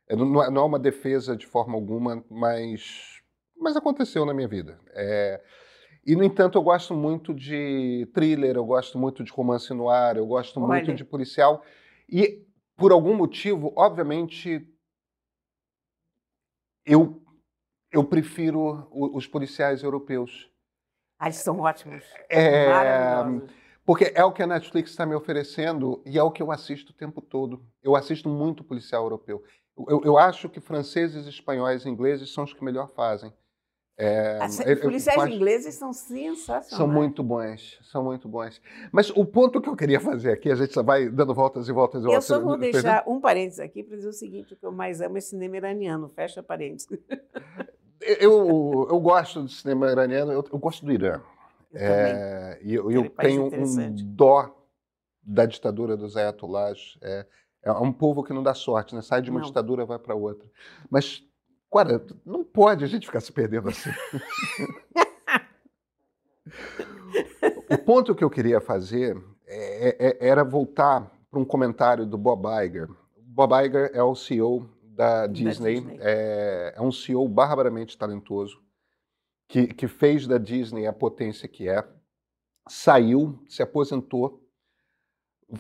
É, 0.09 0.17
não, 0.17 0.43
é, 0.43 0.51
não 0.51 0.63
é 0.63 0.65
uma 0.65 0.79
defesa 0.79 1.37
de 1.37 1.47
forma 1.47 1.75
alguma, 1.75 2.25
mas, 2.31 3.21
mas 3.59 3.77
aconteceu 3.77 4.25
na 4.25 4.35
minha 4.35 4.49
vida. 4.49 4.81
É, 4.93 5.43
e, 6.07 6.15
no 6.15 6.23
entanto, 6.23 6.59
eu 6.59 6.63
gosto 6.63 6.95
muito 6.95 7.33
de 7.33 8.09
thriller, 8.13 8.57
eu 8.57 8.65
gosto 8.65 8.99
muito 8.99 9.25
de 9.25 9.33
romance 9.33 9.73
no 9.73 9.89
ar, 9.89 10.17
eu 10.17 10.27
gosto 10.27 10.61
Olha. 10.61 10.67
muito 10.67 10.95
de 10.95 11.05
policial. 11.05 11.63
E, 12.09 12.47
por 12.77 12.93
algum 12.93 13.15
motivo, 13.15 13.73
obviamente, 13.77 14.67
eu, 16.85 17.23
eu 17.91 18.05
prefiro 18.05 18.87
os 18.91 19.27
policiais 19.27 19.83
europeus. 19.83 20.51
Ah, 21.19 21.27
eles 21.27 21.37
são 21.37 21.59
ótimos. 21.61 22.05
É, 22.29 23.23
porque 23.85 24.13
é 24.15 24.25
o 24.25 24.33
que 24.33 24.43
a 24.43 24.47
Netflix 24.47 24.91
está 24.91 25.05
me 25.05 25.15
oferecendo 25.15 26.03
e 26.07 26.19
é 26.19 26.23
o 26.23 26.31
que 26.31 26.43
eu 26.43 26.51
assisto 26.51 26.93
o 26.93 26.95
tempo 26.95 27.21
todo. 27.21 27.63
Eu 27.83 27.95
assisto 27.95 28.29
muito 28.29 28.65
policial 28.65 29.05
europeu. 29.05 29.43
Eu, 29.89 30.03
eu 30.05 30.19
acho 30.19 30.49
que 30.49 30.61
franceses, 30.61 31.27
espanhóis 31.27 31.85
e 31.85 31.89
ingleses 31.89 32.33
são 32.33 32.45
os 32.45 32.53
que 32.53 32.65
melhor 32.65 32.89
fazem. 32.95 33.33
É, 33.97 34.39
As 34.41 34.59
policiais 34.81 35.23
eu, 35.23 35.29
ingleses 35.29 35.77
são 35.77 35.93
sensacionais. 35.93 36.67
São 36.67 36.89
muito 36.89 37.23
bons, 37.23 37.79
são 37.85 38.03
muito 38.03 38.29
bons. 38.29 38.61
Mas 38.91 39.09
o 39.11 39.25
ponto 39.25 39.61
que 39.61 39.69
eu 39.69 39.77
queria 39.77 40.01
fazer 40.01 40.33
aqui, 40.33 40.51
a 40.51 40.57
gente 40.57 40.75
vai 40.83 41.09
dando 41.09 41.33
voltas 41.33 41.69
e 41.69 41.73
voltas 41.73 42.03
e 42.03 42.07
voltas. 42.07 42.29
Eu 42.29 42.37
só 42.37 42.43
vou 42.43 42.57
deixar 42.57 43.05
um 43.07 43.21
parênteses 43.21 43.61
aqui 43.61 43.85
para 43.85 43.97
dizer 43.97 44.09
o 44.09 44.13
seguinte: 44.13 44.55
o 44.55 44.57
que 44.57 44.67
eu 44.67 44.73
mais 44.73 45.01
amo 45.01 45.17
é 45.17 45.21
cinema 45.21 45.57
iraniano, 45.59 46.09
fecha 46.09 46.43
parênteses. 46.43 46.89
Eu, 48.21 48.87
eu 48.91 49.01
gosto 49.01 49.45
de 49.45 49.55
cinema 49.55 49.91
iraniano, 49.91 50.33
eu, 50.33 50.45
eu 50.53 50.59
gosto 50.59 50.85
do 50.85 50.93
Irã. 50.93 51.21
Eu 51.73 51.81
é, 51.81 52.59
e 52.63 52.75
eu, 52.75 52.91
eu 52.91 53.11
tenho 53.11 53.47
um 53.47 53.95
dó 54.15 54.55
da 55.23 55.47
ditadura 55.47 55.97
dos 55.97 56.17
ayatollahs. 56.17 56.99
É, 57.03 57.27
é 57.63 57.73
um 57.73 57.93
povo 57.93 58.23
que 58.23 58.33
não 58.33 58.43
dá 58.43 58.55
sorte, 58.55 58.95
né? 58.95 59.03
Sai 59.03 59.23
de 59.23 59.31
uma 59.31 59.41
não. 59.41 59.47
ditadura 59.47 59.87
vai 59.87 59.99
para 59.99 60.15
outra. 60.15 60.49
Mas 60.91 61.25
Agora, 61.75 62.01
não 62.25 62.45
pode 62.45 62.85
a 62.85 62.87
gente 62.87 63.05
ficar 63.05 63.19
se 63.19 63.33
perdendo 63.33 63.69
assim. 63.69 63.91
o 67.69 67.77
ponto 67.79 68.15
que 68.15 68.23
eu 68.23 68.31
queria 68.31 68.61
fazer 68.61 69.21
é, 69.45 69.89
é, 69.89 70.07
é 70.07 70.29
era 70.29 70.45
voltar 70.45 71.11
para 71.29 71.41
um 71.41 71.45
comentário 71.45 72.07
do 72.07 72.17
Bob 72.17 72.47
Iger. 72.65 72.89
Bob 73.17 73.53
Iger 73.61 73.91
é 73.93 74.01
o 74.01 74.15
CEO 74.15 74.71
da 74.95 75.27
Disney, 75.27 75.81
da 75.81 75.81
Disney. 75.81 75.99
É, 76.01 76.75
é, 76.77 76.81
um 76.81 76.93
CEO 76.93 77.29
barbaramente 77.29 77.99
talentoso, 77.99 78.63
que, 79.49 79.67
que 79.67 79.89
fez 79.89 80.27
da 80.27 80.39
Disney 80.39 80.87
a 80.87 80.93
potência 80.93 81.49
que 81.49 81.69
é, 81.69 81.87
saiu, 82.69 83.39
se 83.49 83.63
aposentou, 83.63 84.41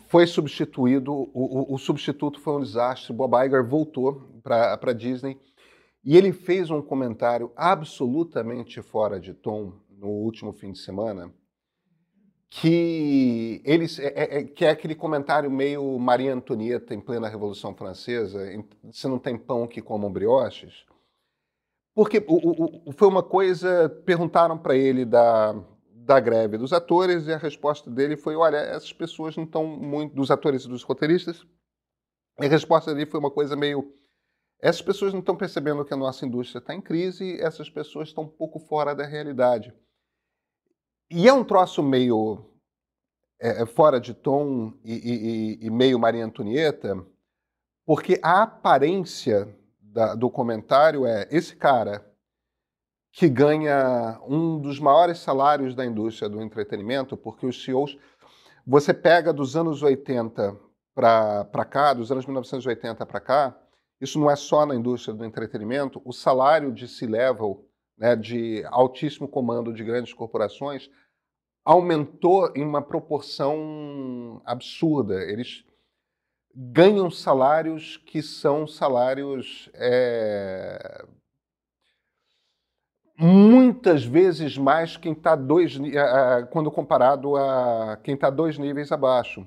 foi 0.07 0.27
substituído, 0.27 1.13
o, 1.13 1.31
o, 1.35 1.75
o 1.75 1.79
substituto 1.79 2.41
foi 2.41 2.55
um 2.55 2.61
desastre, 2.61 3.13
Bob 3.13 3.35
Iger 3.45 3.65
voltou 3.65 4.23
para 4.43 4.79
a 4.81 4.93
Disney 4.93 5.39
e 6.03 6.17
ele 6.17 6.33
fez 6.33 6.71
um 6.71 6.81
comentário 6.81 7.53
absolutamente 7.55 8.81
fora 8.83 9.21
de 9.21 9.35
tom 9.35 9.75
no 9.91 10.09
último 10.09 10.53
fim 10.53 10.73
de 10.73 10.79
semana, 10.79 11.33
que 12.57 13.61
ele 13.65 13.85
é, 13.99 14.05
é, 14.05 14.39
é, 14.39 14.45
que 14.45 14.65
é 14.65 14.71
aquele 14.71 14.95
comentário 14.95 15.51
meio 15.51 15.99
Maria 15.99 16.33
Antonieta 16.33 16.95
em 16.95 17.01
plena 17.01 17.29
Revolução 17.29 17.75
Francesa, 17.75 18.41
se 18.93 19.09
não 19.09 19.19
tem 19.19 19.37
pão 19.37 19.67
que 19.67 19.83
comam 19.83 20.13
brioches, 20.13 20.87
porque 21.97 22.25
o, 22.29 22.89
o, 22.89 22.93
foi 22.93 23.09
uma 23.09 23.25
coisa, 23.25 23.89
perguntaram 24.07 24.57
para 24.57 24.77
ele 24.77 25.05
da, 25.05 25.53
da 25.97 26.21
greve 26.21 26.57
dos 26.57 26.73
atores 26.73 27.27
e 27.27 27.33
a 27.33 27.39
resposta 27.39 27.91
dele 27.91 28.17
foi, 28.17 28.37
olha, 28.37 28.59
essas 28.59 28.93
pessoas 28.93 29.37
não 29.37 29.43
estão 29.43 29.67
muito, 29.67 30.15
dos 30.15 30.31
atores 30.31 30.65
e 30.65 30.69
dos 30.69 30.85
roteiristas, 30.85 31.45
e 32.41 32.47
a 32.47 32.49
resposta 32.49 32.95
dele 32.95 33.11
foi 33.11 33.19
uma 33.19 33.33
coisa 33.33 33.57
meio 33.57 33.93
essas 34.61 34.81
pessoas 34.81 35.13
não 35.13 35.21
estão 35.21 35.37
percebendo 35.37 35.85
que 35.85 35.93
a 35.93 35.97
nossa 35.97 36.25
indústria 36.25 36.61
está 36.61 36.73
em 36.73 36.81
crise, 36.81 37.37
essas 37.41 37.69
pessoas 37.69 38.09
estão 38.09 38.25
um 38.25 38.29
pouco 38.29 38.61
fora 38.61 38.95
da 38.95 39.05
realidade. 39.05 39.75
E 41.11 41.29
é 41.29 41.33
um 41.33 41.45
troço 41.45 41.83
meio 41.83 42.45
é, 43.41 43.63
é 43.63 43.67
fora 43.67 44.01
de 44.01 44.15
tom 44.15 44.73
e, 44.85 44.95
e, 44.95 45.67
e, 45.67 45.71
meio 45.71 45.99
Maria 45.99 46.25
Antonieta, 46.25 47.05
porque 47.85 48.19
a 48.23 48.43
aparência 48.43 49.55
da, 49.81 50.15
do 50.15 50.31
comentário 50.31 51.07
é 51.07 51.29
esse 51.31 51.55
cara 51.55 52.05
que 53.13 53.29
ganha 53.29 54.19
um 54.27 54.59
dos 54.59 54.81
maiores 54.81 55.19
salários 55.19 55.75
da 55.75 55.85
indústria 55.85 56.29
do 56.29 56.43
entretenimento, 56.43 57.17
porque 57.17 57.47
os 57.47 57.63
CEOs. 57.63 57.97
Você 58.67 58.95
pega 58.95 59.33
dos 59.33 59.57
anos 59.57 59.83
80 59.83 60.57
para 60.95 61.65
cá, 61.65 61.93
dos 61.93 62.11
anos 62.11 62.25
1980 62.25 63.05
para 63.05 63.21
cá, 63.21 63.57
isso 64.01 64.19
não 64.19 64.31
é 64.31 64.37
só 64.37 64.65
na 64.65 64.75
indústria 64.75 65.15
do 65.15 65.25
entretenimento, 65.25 66.01
o 66.05 66.13
salário 66.13 66.73
de 66.73 66.89
C-level, 66.89 67.69
né, 67.97 68.17
de 68.17 68.65
altíssimo 68.67 69.29
comando 69.29 69.73
de 69.73 69.85
grandes 69.85 70.13
corporações, 70.13 70.91
aumentou 71.65 72.53
em 72.55 72.65
uma 72.65 72.83
proporção 72.83 74.43
absurda. 74.45 75.23
Eles 75.23 75.65
ganham 76.55 77.11
salários 77.11 77.97
que 77.97 78.23
são 78.23 78.67
salários 78.67 79.71
é, 79.75 81.05
muitas 83.19 84.05
vezes 84.05 84.59
mais 84.59 84.97
quem 84.97 85.13
está 85.13 85.35
dois 85.37 85.79
quando 86.51 86.71
comparado 86.71 87.37
a 87.37 87.99
quem 88.03 88.15
está 88.15 88.31
dois 88.31 88.59
níveis 88.59 88.91
abaixo. 88.93 89.47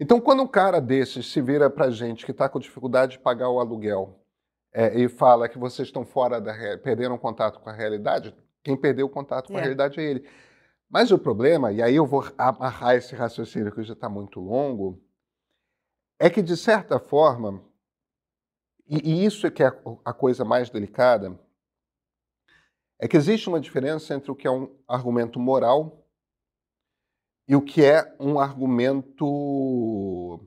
Então, 0.00 0.20
quando 0.20 0.42
um 0.42 0.46
cara 0.46 0.80
desses 0.80 1.30
se 1.30 1.40
vira 1.40 1.68
para 1.68 1.90
gente 1.90 2.24
que 2.24 2.30
está 2.30 2.48
com 2.48 2.60
dificuldade 2.60 3.12
de 3.12 3.18
pagar 3.18 3.50
o 3.50 3.58
aluguel 3.58 4.24
é, 4.72 4.98
e 4.98 5.08
fala 5.08 5.48
que 5.48 5.58
vocês 5.58 5.88
estão 5.88 6.04
fora 6.04 6.40
da 6.40 6.52
perderam 6.78 7.18
contato 7.18 7.60
com 7.60 7.68
a 7.68 7.72
realidade, 7.72 8.34
quem 8.62 8.76
perdeu 8.76 9.06
o 9.06 9.10
contato 9.10 9.48
com 9.48 9.54
é. 9.54 9.58
a 9.58 9.60
realidade 9.60 9.98
é 9.98 10.02
ele. 10.02 10.28
Mas 10.88 11.10
o 11.10 11.18
problema, 11.18 11.72
e 11.72 11.82
aí 11.82 11.96
eu 11.96 12.06
vou 12.06 12.24
amarrar 12.36 12.94
esse 12.94 13.14
raciocínio 13.14 13.72
que 13.72 13.82
já 13.82 13.92
está 13.92 14.08
muito 14.08 14.40
longo, 14.40 15.02
é 16.18 16.30
que 16.30 16.42
de 16.42 16.56
certa 16.56 16.98
forma, 16.98 17.62
e, 18.86 19.10
e 19.10 19.24
isso 19.24 19.46
é 19.46 19.50
que 19.50 19.62
é 19.62 19.68
a 20.04 20.12
coisa 20.12 20.44
mais 20.44 20.70
delicada, 20.70 21.38
é 22.98 23.06
que 23.06 23.16
existe 23.16 23.48
uma 23.48 23.60
diferença 23.60 24.14
entre 24.14 24.30
o 24.30 24.34
que 24.34 24.46
é 24.46 24.50
um 24.50 24.74
argumento 24.88 25.38
moral 25.38 26.04
e 27.46 27.54
o 27.54 27.62
que 27.62 27.84
é 27.84 28.16
um 28.18 28.40
argumento 28.40 30.40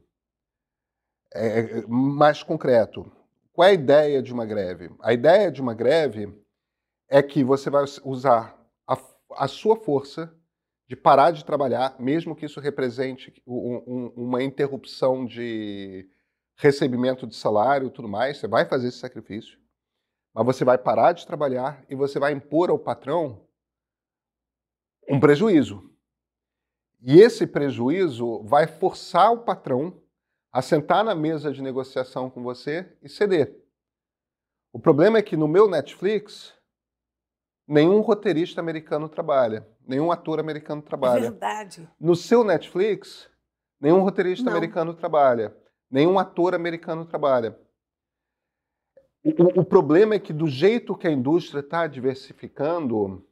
é, 1.34 1.86
mais 1.88 2.44
concreto. 2.44 3.10
Qual 3.62 3.68
é 3.68 3.74
a 3.74 3.76
ideia 3.76 4.24
de 4.24 4.34
uma 4.34 4.44
greve? 4.44 4.90
A 5.00 5.14
ideia 5.14 5.52
de 5.52 5.62
uma 5.62 5.76
greve 5.76 6.36
é 7.08 7.22
que 7.22 7.44
você 7.44 7.70
vai 7.70 7.86
usar 8.04 8.60
a, 8.88 8.98
a 9.34 9.48
sua 9.48 9.76
força 9.76 10.36
de 10.88 10.96
parar 10.96 11.30
de 11.30 11.46
trabalhar, 11.46 11.96
mesmo 12.00 12.36
que 12.36 12.48
isso 12.48 12.60
represente 12.60 13.32
um, 13.46 13.84
um, 13.86 14.14
uma 14.16 14.42
interrupção 14.42 15.28
de 15.28 16.10
recebimento 16.56 17.28
de 17.28 17.36
salário 17.36 17.90
e 17.90 17.92
tudo 17.92 18.08
mais, 18.08 18.40
você 18.40 18.48
vai 18.48 18.66
fazer 18.66 18.88
esse 18.88 18.98
sacrifício, 18.98 19.60
mas 20.34 20.44
você 20.44 20.66
vai 20.66 20.80
parar 20.80 21.12
de 21.12 21.28
trabalhar 21.28 21.86
e 21.88 21.94
você 21.94 22.18
vai 22.18 22.34
impor 22.34 22.72
ao 22.72 22.80
patrão 22.80 23.46
um 25.08 25.20
prejuízo. 25.20 25.88
E 27.00 27.22
esse 27.22 27.46
prejuízo 27.46 28.42
vai 28.42 28.66
forçar 28.66 29.32
o 29.32 29.44
patrão 29.44 30.01
a 30.52 30.62
sentar 30.62 31.04
na 31.04 31.16
mesa 31.16 31.52
de 31.52 31.62
negociação 31.62 32.30
com 32.30 32.44
você 32.44 32.92
e 33.02 33.08
ceder. 33.08 33.56
O 34.74 34.80
problema 34.80 35.18
é 35.18 35.22
que 35.22 35.38
no 35.38 35.48
meu 35.48 35.70
Netflix, 35.70 36.54
nenhum 37.68 38.02
roteirista 38.02 38.60
americano 38.60 39.08
trabalha, 39.08 39.68
nenhum 39.86 40.12
ator 40.12 40.40
americano 40.40 40.82
trabalha. 40.82 41.28
É 41.28 41.30
verdade. 41.30 41.90
No 42.00 42.16
seu 42.16 42.44
Netflix, 42.44 43.30
nenhum 43.80 44.02
roteirista 44.02 44.46
Não. 44.46 44.52
americano 44.52 44.94
trabalha, 44.94 45.56
nenhum 45.90 46.20
ator 46.20 46.54
americano 46.54 47.06
trabalha. 47.06 47.58
O, 49.24 49.62
o, 49.62 49.66
problema 49.66 50.16
é 50.16 50.20
que, 50.20 50.34
do 50.34 50.48
jeito 50.48 50.96
que 50.96 51.08
a 51.08 51.12
indústria 51.12 51.60
está 51.60 51.86
diversificando, 51.86 53.24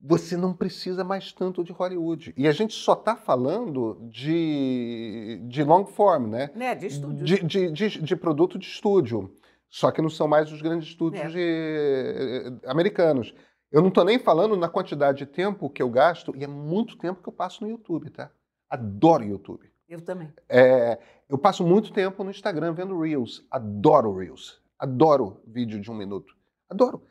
você 0.00 0.36
não 0.36 0.54
precisa 0.54 1.04
mais 1.04 1.30
tanto 1.32 1.62
de 1.62 1.72
Hollywood. 1.72 2.32
E 2.36 2.48
a 2.48 2.52
gente 2.52 2.72
só 2.72 2.94
está 2.94 3.14
falando 3.14 3.98
de, 4.10 5.40
de 5.46 5.62
long 5.62 5.84
form, 5.84 6.26
né? 6.26 6.50
né? 6.54 6.74
De 6.74 6.86
estúdio. 6.86 7.24
De, 7.24 7.42
de, 7.42 7.70
de, 7.70 8.02
de, 8.02 8.16
produto 8.16 8.58
de 8.58 8.66
estúdio. 8.66 9.34
Só 9.68 9.90
que 9.90 10.00
não 10.00 10.08
são 10.08 10.26
mais 10.26 10.50
os 10.50 10.62
grandes 10.62 10.88
estúdios 10.88 11.32
é. 11.36 11.38
eh, 11.38 12.52
americanos. 12.66 13.34
Eu 13.70 13.82
não 13.82 13.88
estou 13.88 14.04
nem 14.04 14.18
falando 14.18 14.56
na 14.56 14.68
quantidade 14.68 15.18
de 15.18 15.26
tempo 15.26 15.70
que 15.70 15.82
eu 15.82 15.88
gasto, 15.88 16.34
e 16.34 16.42
é 16.42 16.46
muito 16.46 16.96
tempo 16.96 17.22
que 17.22 17.28
eu 17.28 17.32
passo 17.32 17.62
no 17.62 17.70
YouTube, 17.70 18.10
tá? 18.10 18.30
Adoro 18.68 19.22
YouTube. 19.22 19.70
Eu 19.88 20.00
também. 20.00 20.32
É, 20.48 20.98
eu 21.28 21.38
passo 21.38 21.64
muito 21.64 21.92
tempo 21.92 22.24
no 22.24 22.30
Instagram 22.30 22.72
vendo 22.72 22.98
Reels. 22.98 23.46
Adoro 23.50 24.16
Reels. 24.16 24.60
Adoro 24.78 25.40
vídeo 25.46 25.80
de 25.80 25.90
um 25.90 25.94
minuto. 25.94 26.34
Adoro. 26.68 27.02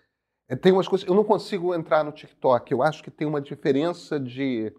É, 0.50 0.56
tem 0.56 0.72
umas 0.72 0.88
coisas. 0.88 1.08
Eu 1.08 1.14
não 1.14 1.24
consigo 1.24 1.76
entrar 1.76 2.04
no 2.04 2.12
TikTok. 2.12 2.72
Eu 2.72 2.82
acho 2.82 3.04
que 3.04 3.12
tem 3.12 3.28
uma 3.28 3.40
diferença 3.40 4.20
de, 4.20 4.74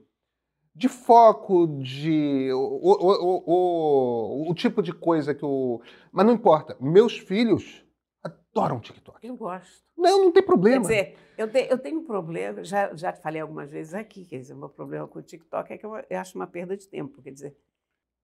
de 0.75 0.89
foco, 0.89 1.67
de 1.79 2.53
o, 2.53 2.59
o, 2.59 3.45
o, 3.47 4.51
o, 4.51 4.55
tipo 4.55 4.83
de 4.83 4.93
coisa 4.93 5.33
que 5.33 5.45
o. 5.45 5.81
Mas 6.11 6.27
não 6.27 6.35
importa. 6.35 6.77
Meus 6.81 7.17
filhos 7.17 7.87
adoram 8.21 8.81
TikTok. 8.81 9.25
Eu 9.25 9.37
gosto. 9.37 9.85
Não, 9.97 10.25
não 10.25 10.33
tem 10.33 10.43
problema. 10.43 10.89
Quer 10.89 11.05
dizer, 11.05 11.19
eu, 11.39 11.51
te, 11.51 11.69
eu 11.71 11.79
tenho 11.79 12.01
um 12.01 12.05
problema, 12.05 12.65
já, 12.65 12.95
já 12.97 13.13
te 13.13 13.21
falei 13.21 13.41
algumas 13.41 13.71
vezes 13.71 13.95
aqui, 13.95 14.25
quer 14.25 14.39
dizer, 14.39 14.55
o 14.55 14.59
meu 14.59 14.69
problema 14.69 15.07
com 15.07 15.19
o 15.19 15.23
TikTok 15.23 15.73
é 15.73 15.79
que 15.79 15.87
eu, 15.87 15.95
eu 16.09 16.19
acho 16.19 16.37
uma 16.37 16.47
perda 16.47 16.77
de 16.77 16.89
tempo. 16.89 17.23
Quer 17.23 17.31
dizer, 17.31 17.57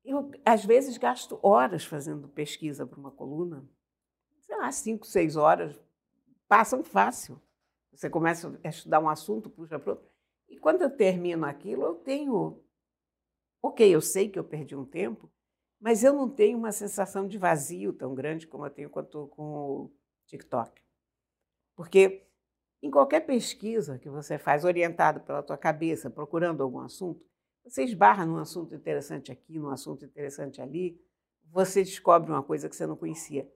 eu 0.04 0.30
às 0.44 0.64
vezes 0.64 0.98
gasto 0.98 1.38
horas 1.42 1.84
fazendo 1.84 2.28
pesquisa 2.28 2.86
para 2.86 2.98
uma 2.98 3.10
coluna, 3.10 3.64
sei 4.40 4.56
lá, 4.56 4.72
cinco, 4.72 5.06
seis 5.06 5.36
horas, 5.36 5.78
passam 6.48 6.82
fácil. 6.84 7.40
Você 7.92 8.10
começa 8.10 8.58
a 8.62 8.68
estudar 8.68 9.00
um 9.00 9.08
assunto, 9.08 9.50
puxa 9.50 9.78
para 9.78 9.92
outro. 9.92 10.08
E 10.48 10.58
quando 10.58 10.82
eu 10.82 10.90
termino 10.90 11.44
aquilo, 11.46 11.82
eu 11.84 11.94
tenho. 11.94 12.62
Ok, 13.62 13.88
eu 13.94 14.00
sei 14.00 14.28
que 14.28 14.38
eu 14.38 14.44
perdi 14.44 14.76
um 14.76 14.84
tempo, 14.84 15.30
mas 15.80 16.04
eu 16.04 16.12
não 16.12 16.28
tenho 16.28 16.58
uma 16.58 16.72
sensação 16.72 17.26
de 17.26 17.38
vazio 17.38 17.92
tão 17.92 18.14
grande 18.14 18.46
como 18.46 18.66
eu 18.66 18.70
tenho 18.70 18.90
quando 18.90 19.06
estou 19.06 19.28
com 19.28 19.42
o 19.42 19.92
TikTok. 20.26 20.82
Porque 21.74 22.26
em 22.82 22.90
qualquer 22.90 23.20
pesquisa 23.20 23.98
que 23.98 24.08
você 24.08 24.38
faz 24.38 24.64
orientado 24.64 25.20
pela 25.20 25.42
tua 25.42 25.58
cabeça, 25.58 26.10
procurando 26.10 26.62
algum 26.62 26.80
assunto, 26.80 27.24
você 27.64 27.82
esbarra 27.82 28.24
num 28.24 28.36
assunto 28.36 28.74
interessante 28.74 29.32
aqui, 29.32 29.58
num 29.58 29.70
assunto 29.70 30.04
interessante 30.04 30.60
ali, 30.60 31.00
você 31.50 31.82
descobre 31.82 32.30
uma 32.30 32.42
coisa 32.42 32.68
que 32.68 32.76
você 32.76 32.86
não 32.86 32.96
conhecia. 32.96 33.50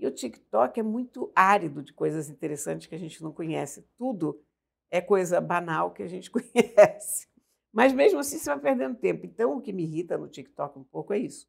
E 0.00 0.06
o 0.06 0.10
TikTok 0.10 0.80
é 0.80 0.82
muito 0.82 1.30
árido 1.34 1.82
de 1.82 1.92
coisas 1.92 2.30
interessantes 2.30 2.86
que 2.86 2.94
a 2.94 2.98
gente 2.98 3.22
não 3.22 3.32
conhece. 3.32 3.86
Tudo 3.98 4.42
é 4.90 5.00
coisa 5.00 5.40
banal 5.40 5.92
que 5.92 6.02
a 6.02 6.08
gente 6.08 6.30
conhece. 6.32 7.28
Mas 7.72 7.92
mesmo 7.92 8.18
assim 8.18 8.38
você 8.38 8.50
vai 8.50 8.58
perdendo 8.58 8.96
tempo. 8.96 9.26
Então 9.26 9.58
o 9.58 9.60
que 9.60 9.72
me 9.72 9.82
irrita 9.82 10.16
no 10.16 10.26
TikTok 10.26 10.78
um 10.78 10.84
pouco 10.84 11.12
é 11.12 11.18
isso. 11.18 11.46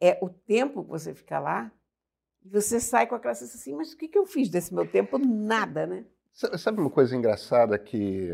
É 0.00 0.18
o 0.22 0.28
tempo 0.28 0.84
que 0.84 0.90
você 0.90 1.14
fica 1.14 1.38
lá 1.38 1.72
e 2.42 2.48
você 2.48 2.78
sai 2.78 3.06
com 3.06 3.14
aquela 3.14 3.34
sensação 3.34 3.60
assim, 3.60 3.74
mas 3.74 3.92
o 3.92 3.96
que 3.96 4.10
eu 4.16 4.26
fiz 4.26 4.48
desse 4.48 4.74
meu 4.74 4.86
tempo? 4.86 5.18
Nada, 5.18 5.86
né? 5.86 6.04
Sabe 6.32 6.80
uma 6.80 6.90
coisa 6.90 7.16
engraçada 7.16 7.78
que 7.78 8.30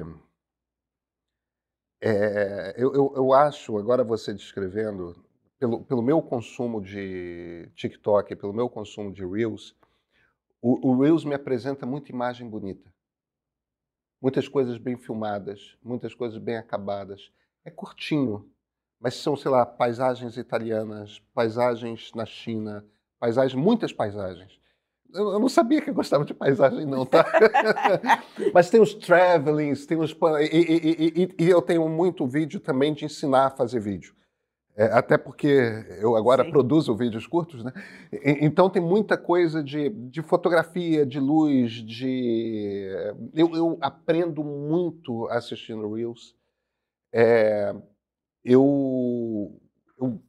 é, 2.00 2.74
eu, 2.76 2.92
eu, 2.94 3.12
eu, 3.16 3.32
acho, 3.32 3.76
agora 3.78 4.04
você 4.04 4.34
descrevendo, 4.34 5.16
pelo, 5.58 5.84
pelo 5.84 6.02
meu 6.02 6.20
consumo 6.22 6.80
de 6.80 7.70
TikTok, 7.74 8.36
pelo 8.36 8.52
meu 8.52 8.68
consumo 8.68 9.12
de 9.12 9.24
Reels, 9.24 9.74
o, 10.60 10.90
o 10.90 11.00
Reels 11.00 11.24
me 11.24 11.34
apresenta 11.34 11.86
muita 11.86 12.10
imagem 12.10 12.48
bonita. 12.48 12.92
Muitas 14.20 14.48
coisas 14.48 14.78
bem 14.78 14.96
filmadas, 14.96 15.76
muitas 15.82 16.14
coisas 16.14 16.38
bem 16.38 16.56
acabadas. 16.56 17.30
É 17.64 17.70
curtinho, 17.70 18.50
mas 18.98 19.14
são, 19.14 19.36
sei 19.36 19.50
lá, 19.50 19.64
paisagens 19.66 20.36
italianas, 20.36 21.22
paisagens 21.34 22.12
na 22.14 22.24
China, 22.24 22.84
paisagens, 23.18 23.54
muitas 23.54 23.92
paisagens. 23.92 24.58
Eu, 25.12 25.32
eu 25.32 25.38
não 25.38 25.48
sabia 25.48 25.80
que 25.80 25.90
eu 25.90 25.94
gostava 25.94 26.24
de 26.24 26.34
paisagem, 26.34 26.84
não, 26.84 27.06
tá? 27.06 27.24
Mas 28.52 28.68
tem 28.68 28.80
os 28.80 28.92
travelings, 28.94 29.86
tem 29.86 29.98
os. 29.98 30.10
E, 30.50 30.56
e, 30.56 31.22
e, 31.22 31.44
e, 31.44 31.48
eu 31.48 31.62
tenho 31.62 31.88
muito 31.88 32.26
vídeo 32.26 32.58
também 32.58 32.92
de 32.92 33.04
ensinar 33.04 33.46
a 33.46 33.50
fazer 33.50 33.80
vídeo. 33.80 34.14
É, 34.76 34.84
até 34.92 35.16
porque 35.16 35.48
eu 36.00 36.16
agora 36.16 36.44
Sim. 36.44 36.50
produzo 36.50 36.94
vídeos 36.94 37.26
curtos, 37.26 37.64
né? 37.64 37.72
Então 38.42 38.68
tem 38.68 38.82
muita 38.82 39.16
coisa 39.16 39.64
de, 39.64 39.88
de 39.88 40.20
fotografia, 40.20 41.06
de 41.06 41.18
luz, 41.18 41.72
de. 41.72 42.86
Eu, 43.32 43.54
eu 43.54 43.78
aprendo 43.80 44.44
muito 44.44 45.26
assistindo 45.28 45.90
Reels. 45.94 46.36
É, 47.10 47.74
eu, 48.44 49.58
eu 49.98 50.20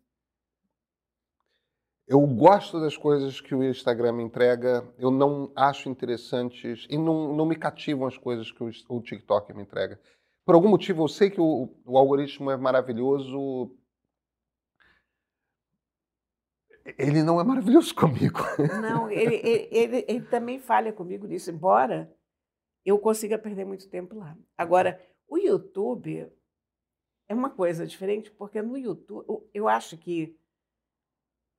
eu 2.07 2.25
gosto 2.25 2.79
das 2.79 2.95
coisas 2.95 3.41
que 3.41 3.53
o 3.53 3.61
Instagram 3.61 4.13
me 4.13 4.23
entrega, 4.23 4.81
eu 4.97 5.11
não 5.11 5.51
acho 5.53 5.89
interessantes 5.89 6.87
e 6.89 6.97
não, 6.97 7.35
não 7.35 7.45
me 7.45 7.55
cativam 7.57 8.07
as 8.07 8.17
coisas 8.17 8.49
que 8.49 8.63
o, 8.63 8.69
o 8.87 9.01
TikTok 9.01 9.53
me 9.53 9.63
entrega. 9.63 9.99
Por 10.45 10.55
algum 10.55 10.69
motivo, 10.69 11.03
eu 11.03 11.09
sei 11.09 11.29
que 11.29 11.41
o, 11.41 11.69
o 11.85 11.97
algoritmo 11.97 12.49
é 12.49 12.55
maravilhoso, 12.55 13.75
ele 16.97 17.23
não 17.23 17.39
é 17.39 17.43
maravilhoso 17.43 17.93
comigo. 17.95 18.39
Não, 18.81 19.09
ele, 19.09 19.35
ele, 19.43 19.67
ele, 19.71 20.05
ele, 20.07 20.25
também 20.25 20.59
falha 20.59 20.93
comigo 20.93 21.25
nisso, 21.27 21.51
embora 21.51 22.13
eu 22.85 22.97
consiga 22.99 23.37
perder 23.37 23.65
muito 23.65 23.89
tempo 23.89 24.15
lá. 24.15 24.37
Agora, 24.57 25.01
o 25.27 25.37
YouTube 25.37 26.31
é 27.27 27.33
uma 27.33 27.49
coisa 27.49 27.85
diferente, 27.85 28.31
porque 28.31 28.61
no 28.61 28.77
YouTube, 28.77 29.25
eu 29.53 29.67
acho 29.67 29.97
que 29.97 30.37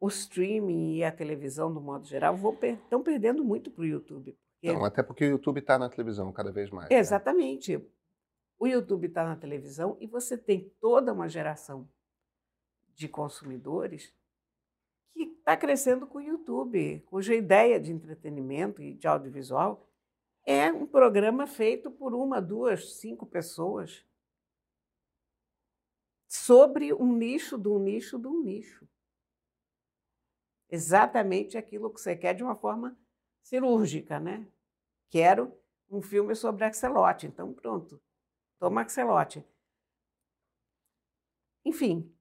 o 0.00 0.08
streaming 0.08 0.94
e 0.94 1.04
a 1.04 1.12
televisão, 1.12 1.72
do 1.72 1.80
modo 1.80 2.06
geral, 2.06 2.34
estão 2.34 3.02
per 3.02 3.02
perdendo 3.02 3.44
muito 3.44 3.70
para 3.70 3.82
o 3.82 3.86
YouTube. 3.86 4.38
Porque... 4.60 4.72
Não, 4.72 4.84
até 4.84 5.02
porque 5.02 5.26
o 5.26 5.30
YouTube 5.30 5.58
está 5.58 5.78
na 5.78 5.88
televisão 5.88 6.32
cada 6.32 6.50
vez 6.50 6.70
mais. 6.70 6.88
Né? 6.88 6.96
Exatamente. 6.96 7.76
Né? 7.76 7.84
O 8.58 8.66
YouTube 8.66 9.06
está 9.06 9.24
na 9.24 9.36
televisão 9.36 9.96
e 10.00 10.06
você 10.06 10.36
tem 10.36 10.72
toda 10.80 11.12
uma 11.12 11.28
geração 11.28 11.88
de 12.94 13.06
consumidores 13.08 14.12
que 15.12 15.22
está 15.22 15.56
crescendo 15.56 16.06
com 16.06 16.18
o 16.18 16.22
YouTube, 16.22 17.00
cuja 17.06 17.34
ideia 17.34 17.80
de 17.80 17.92
entretenimento 17.92 18.82
e 18.82 18.94
de 18.94 19.06
audiovisual 19.06 19.86
é 20.44 20.72
um 20.72 20.86
programa 20.86 21.46
feito 21.46 21.90
por 21.90 22.14
uma, 22.14 22.40
duas, 22.40 22.98
cinco 22.98 23.26
pessoas 23.26 24.06
sobre 26.26 26.92
um 26.92 27.12
nicho 27.12 27.58
de 27.58 27.68
um 27.68 27.78
nicho 27.78 28.18
de 28.18 28.26
um 28.26 28.42
nicho 28.42 28.88
exatamente 30.68 31.56
aquilo 31.56 31.92
que 31.92 32.00
você 32.00 32.14
quer 32.14 32.34
de 32.34 32.42
uma 32.42 32.54
forma 32.54 32.96
cirúrgica, 33.42 34.20
né? 34.20 34.46
Quero 35.08 35.52
um 35.90 36.02
filme 36.02 36.34
sobre 36.34 36.64
axelote, 36.64 37.26
então 37.26 37.52
pronto, 37.54 38.00
toma 38.58 38.82
axelote. 38.82 39.44
Enfim, 41.64 42.14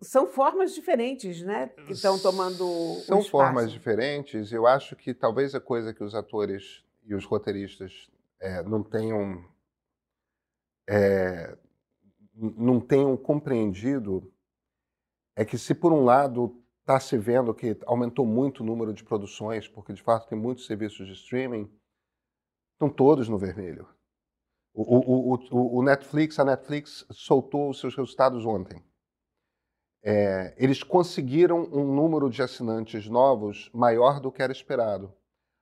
são 0.00 0.26
formas 0.26 0.74
diferentes, 0.74 1.42
né? 1.42 1.68
Que 1.68 1.92
estão 1.92 2.18
tomando. 2.18 2.64
São 3.04 3.22
formas 3.22 3.70
diferentes. 3.70 4.52
Eu 4.52 4.66
acho 4.66 4.96
que 4.96 5.14
talvez 5.14 5.54
a 5.54 5.60
coisa 5.60 5.94
que 5.94 6.02
os 6.02 6.14
atores 6.14 6.84
e 7.04 7.14
os 7.14 7.24
roteiristas 7.24 8.10
é, 8.40 8.62
não 8.62 8.82
tenham 8.82 9.44
é, 10.88 11.56
não 12.34 12.80
tenham 12.80 13.16
compreendido 13.16 14.32
é 15.36 15.44
que 15.44 15.58
se 15.58 15.74
por 15.74 15.92
um 15.92 16.04
lado 16.04 16.62
está 16.80 17.00
se 17.00 17.18
vendo 17.18 17.54
que 17.54 17.76
aumentou 17.84 18.24
muito 18.24 18.62
o 18.62 18.66
número 18.66 18.92
de 18.92 19.04
produções, 19.04 19.66
porque 19.66 19.92
de 19.92 20.02
fato 20.02 20.28
tem 20.28 20.38
muitos 20.38 20.66
serviços 20.66 21.06
de 21.06 21.14
streaming, 21.14 21.70
estão 22.72 22.88
todos 22.88 23.28
no 23.28 23.38
vermelho. 23.38 23.88
O, 24.72 24.98
o, 24.98 25.34
o, 25.34 25.78
o 25.78 25.82
Netflix, 25.82 26.38
a 26.38 26.44
Netflix 26.44 27.04
soltou 27.10 27.70
os 27.70 27.80
seus 27.80 27.96
resultados 27.96 28.44
ontem. 28.44 28.84
É, 30.08 30.54
eles 30.56 30.84
conseguiram 30.84 31.68
um 31.72 31.92
número 31.92 32.30
de 32.30 32.40
assinantes 32.40 33.08
novos 33.08 33.68
maior 33.74 34.20
do 34.20 34.30
que 34.30 34.40
era 34.40 34.52
esperado. 34.52 35.12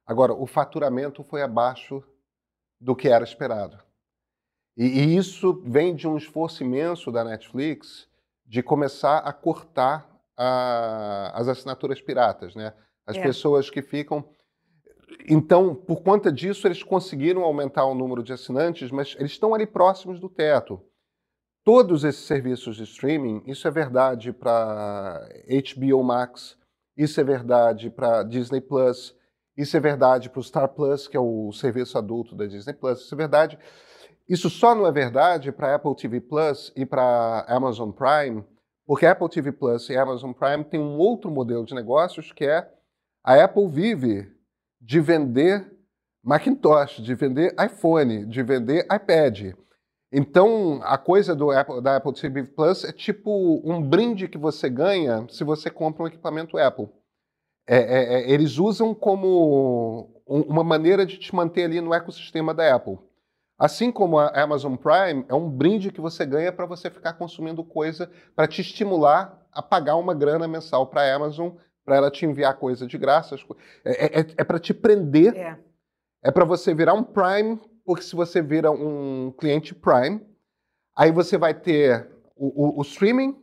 Agora, 0.06 0.34
o 0.34 0.46
faturamento 0.46 1.24
foi 1.24 1.40
abaixo 1.40 2.04
do 2.78 2.94
que 2.94 3.08
era 3.08 3.24
esperado. 3.24 3.78
E, 4.76 4.84
e 4.84 5.16
isso 5.16 5.62
vem 5.64 5.94
de 5.94 6.06
um 6.06 6.18
esforço 6.18 6.62
imenso 6.62 7.10
da 7.10 7.24
Netflix 7.24 8.06
de 8.44 8.62
começar 8.62 9.20
a 9.20 9.32
cortar 9.32 10.06
a, 10.36 11.32
as 11.34 11.48
assinaturas 11.48 12.02
piratas, 12.02 12.54
né? 12.54 12.74
As 13.06 13.16
é. 13.16 13.22
pessoas 13.22 13.70
que 13.70 13.80
ficam. 13.80 14.28
Então, 15.26 15.74
por 15.74 16.02
conta 16.02 16.30
disso, 16.30 16.66
eles 16.66 16.82
conseguiram 16.82 17.44
aumentar 17.44 17.86
o 17.86 17.94
número 17.94 18.22
de 18.22 18.34
assinantes, 18.34 18.90
mas 18.90 19.16
eles 19.18 19.32
estão 19.32 19.54
ali 19.54 19.66
próximos 19.66 20.20
do 20.20 20.28
teto. 20.28 20.82
Todos 21.64 22.04
esses 22.04 22.24
serviços 22.26 22.76
de 22.76 22.82
streaming, 22.84 23.42
isso 23.46 23.66
é 23.66 23.70
verdade 23.70 24.32
para 24.32 25.26
HBO 25.48 26.02
Max, 26.04 26.58
isso 26.96 27.20
é 27.20 27.24
verdade 27.24 27.90
para 27.90 28.22
Disney 28.22 28.60
Plus, 28.60 29.16
isso 29.56 29.76
é 29.76 29.80
verdade 29.80 30.28
para 30.28 30.40
o 30.40 30.42
Star 30.42 30.68
Plus, 30.68 31.08
que 31.08 31.16
é 31.16 31.20
o 31.20 31.50
serviço 31.52 31.96
adulto 31.96 32.36
da 32.36 32.46
Disney 32.46 32.74
Plus, 32.74 33.00
isso 33.00 33.14
é 33.14 33.16
verdade 33.16 33.58
isso 34.28 34.48
só 34.48 34.74
não 34.74 34.86
é 34.86 34.92
verdade 34.92 35.52
para 35.52 35.74
Apple 35.74 35.94
TV 35.94 36.18
Plus 36.18 36.72
e 36.74 36.86
para 36.86 37.44
Amazon 37.46 37.90
Prime, 37.90 38.42
porque 38.86 39.04
Apple 39.04 39.28
TV 39.28 39.52
Plus 39.52 39.90
e 39.90 39.96
Amazon 39.96 40.32
Prime 40.32 40.64
têm 40.64 40.80
um 40.80 40.96
outro 40.96 41.30
modelo 41.30 41.64
de 41.66 41.74
negócios 41.74 42.32
que 42.32 42.44
é 42.44 42.66
a 43.22 43.44
Apple 43.44 43.68
vive 43.68 44.32
de 44.80 44.98
vender 45.00 45.70
Macintosh, 46.22 47.02
de 47.02 47.14
vender 47.14 47.54
iPhone, 47.62 48.24
de 48.24 48.42
vender 48.42 48.86
iPad. 48.86 49.54
Então, 50.16 50.80
a 50.84 50.96
coisa 50.96 51.34
do 51.34 51.50
Apple, 51.50 51.82
da 51.82 51.96
Apple 51.96 52.12
TV 52.12 52.44
Plus 52.44 52.84
é 52.84 52.92
tipo 52.92 53.60
um 53.64 53.82
brinde 53.82 54.28
que 54.28 54.38
você 54.38 54.70
ganha 54.70 55.26
se 55.28 55.42
você 55.42 55.68
compra 55.68 56.04
um 56.04 56.06
equipamento 56.06 56.56
Apple. 56.56 56.88
É, 57.66 57.76
é, 57.76 58.14
é, 58.14 58.30
eles 58.30 58.56
usam 58.56 58.94
como 58.94 60.22
uma 60.24 60.62
maneira 60.62 61.04
de 61.04 61.18
te 61.18 61.34
manter 61.34 61.64
ali 61.64 61.80
no 61.80 61.92
ecossistema 61.92 62.54
da 62.54 62.76
Apple. 62.76 62.96
Assim 63.58 63.90
como 63.90 64.16
a 64.16 64.28
Amazon 64.40 64.76
Prime 64.76 65.24
é 65.28 65.34
um 65.34 65.50
brinde 65.50 65.90
que 65.90 66.00
você 66.00 66.24
ganha 66.24 66.52
para 66.52 66.66
você 66.66 66.88
ficar 66.88 67.14
consumindo 67.14 67.64
coisa 67.64 68.08
para 68.36 68.46
te 68.46 68.60
estimular 68.60 69.44
a 69.50 69.60
pagar 69.60 69.96
uma 69.96 70.14
grana 70.14 70.46
mensal 70.46 70.86
para 70.86 71.02
a 71.02 71.12
Amazon, 71.12 71.50
para 71.84 71.96
ela 71.96 72.10
te 72.10 72.24
enviar 72.24 72.56
coisa 72.56 72.86
de 72.86 72.96
graça. 72.96 73.34
É, 73.84 74.20
é, 74.20 74.26
é 74.36 74.44
para 74.44 74.60
te 74.60 74.72
prender, 74.72 75.36
é, 75.36 75.58
é 76.22 76.30
para 76.30 76.44
você 76.44 76.72
virar 76.72 76.94
um 76.94 77.02
Prime, 77.02 77.60
porque 77.84 78.02
se 78.02 78.16
você 78.16 78.40
vira 78.40 78.70
um 78.70 79.32
cliente 79.32 79.74
Prime, 79.74 80.20
aí 80.96 81.12
você 81.12 81.36
vai 81.36 81.54
ter 81.54 82.10
o, 82.36 82.78
o, 82.78 82.78
o 82.80 82.82
streaming, 82.82 83.36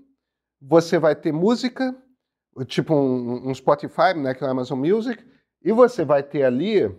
você 0.62 0.98
vai 0.98 1.16
ter 1.16 1.32
música, 1.32 1.96
tipo 2.68 2.94
um, 2.94 3.50
um 3.50 3.54
Spotify, 3.54 4.14
né, 4.16 4.34
que 4.34 4.44
é 4.44 4.48
o 4.48 4.50
Amazon 4.50 4.80
Music, 4.80 5.24
e 5.64 5.72
você 5.72 6.04
vai 6.04 6.24
ter 6.24 6.44
ali 6.44 6.94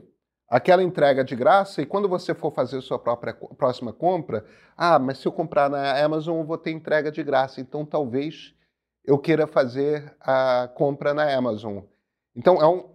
aquela 0.48 0.82
entrega 0.82 1.24
de 1.24 1.34
graça, 1.34 1.80
e 1.80 1.86
quando 1.86 2.08
você 2.08 2.34
for 2.34 2.52
fazer 2.52 2.80
sua 2.82 2.98
própria 2.98 3.32
próxima 3.32 3.92
compra, 3.92 4.44
ah, 4.76 4.98
mas 4.98 5.18
se 5.18 5.26
eu 5.26 5.32
comprar 5.32 5.70
na 5.70 5.98
Amazon, 6.04 6.38
eu 6.38 6.44
vou 6.44 6.58
ter 6.58 6.70
entrega 6.70 7.10
de 7.10 7.22
graça, 7.22 7.60
então 7.60 7.86
talvez 7.86 8.54
eu 9.04 9.18
queira 9.18 9.46
fazer 9.46 10.14
a 10.20 10.70
compra 10.74 11.14
na 11.14 11.34
Amazon. 11.34 11.78
Então, 12.36 12.56
é 12.60 12.66
um, 12.66 12.91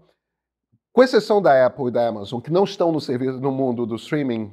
com 0.98 1.04
exceção 1.04 1.40
da 1.40 1.64
Apple 1.64 1.90
e 1.90 1.92
da 1.92 2.08
Amazon, 2.08 2.42
que 2.42 2.52
não 2.52 2.64
estão 2.64 2.92
no 2.92 3.00
serviço 3.00 3.40
no 3.40 3.52
mundo 3.52 3.86
do 3.86 3.98
streaming 3.98 4.52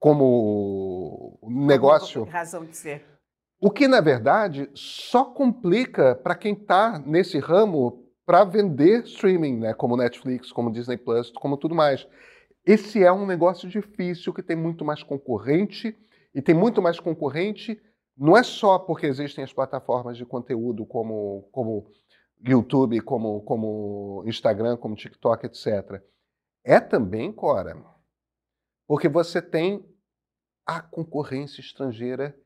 como 0.00 1.38
negócio, 1.44 2.24
razão 2.24 2.64
de 2.64 2.76
ser. 2.76 3.04
O 3.60 3.70
que 3.70 3.86
na 3.86 4.00
verdade 4.00 4.68
só 4.74 5.24
complica 5.24 6.16
para 6.16 6.34
quem 6.34 6.54
está 6.54 6.98
nesse 7.06 7.38
ramo 7.38 8.02
para 8.26 8.42
vender 8.42 9.04
streaming, 9.04 9.58
né? 9.58 9.72
como 9.72 9.96
Netflix, 9.96 10.50
como 10.50 10.72
Disney 10.72 10.96
Plus, 10.96 11.30
como 11.30 11.56
tudo 11.56 11.76
mais. 11.76 12.08
Esse 12.66 13.04
é 13.04 13.12
um 13.12 13.24
negócio 13.24 13.68
difícil 13.68 14.34
que 14.34 14.42
tem 14.42 14.56
muito 14.56 14.84
mais 14.84 15.04
concorrente 15.04 15.96
e 16.34 16.42
tem 16.42 16.56
muito 16.56 16.82
mais 16.82 16.98
concorrente 16.98 17.80
não 18.18 18.36
é 18.36 18.42
só 18.42 18.80
porque 18.80 19.06
existem 19.06 19.44
as 19.44 19.52
plataformas 19.52 20.16
de 20.16 20.26
conteúdo 20.26 20.84
como, 20.84 21.48
como 21.52 21.86
YouTube, 22.40 23.00
como, 23.00 23.40
como 23.42 24.22
Instagram, 24.26 24.76
como 24.76 24.96
TikTok, 24.96 25.46
etc. 25.46 26.02
É 26.64 26.80
também, 26.80 27.32
Cora, 27.32 27.76
porque 28.86 29.08
você 29.08 29.40
tem 29.40 29.84
a 30.66 30.80
concorrência 30.80 31.60
estrangeira 31.60 32.38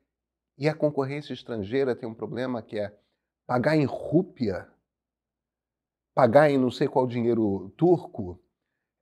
e 0.57 0.69
a 0.69 0.75
concorrência 0.75 1.33
estrangeira 1.33 1.97
tem 1.97 2.09
um 2.09 2.15
problema 2.15 2.63
que 2.63 2.79
é 2.79 2.97
pagar 3.47 3.77
em 3.77 3.85
rúpia 3.85 4.73
pagar 6.15 6.51
em 6.51 6.59
não 6.59 6.71
sei 6.71 6.89
qual 6.89 7.07
dinheiro 7.07 7.73
turco, 7.77 8.41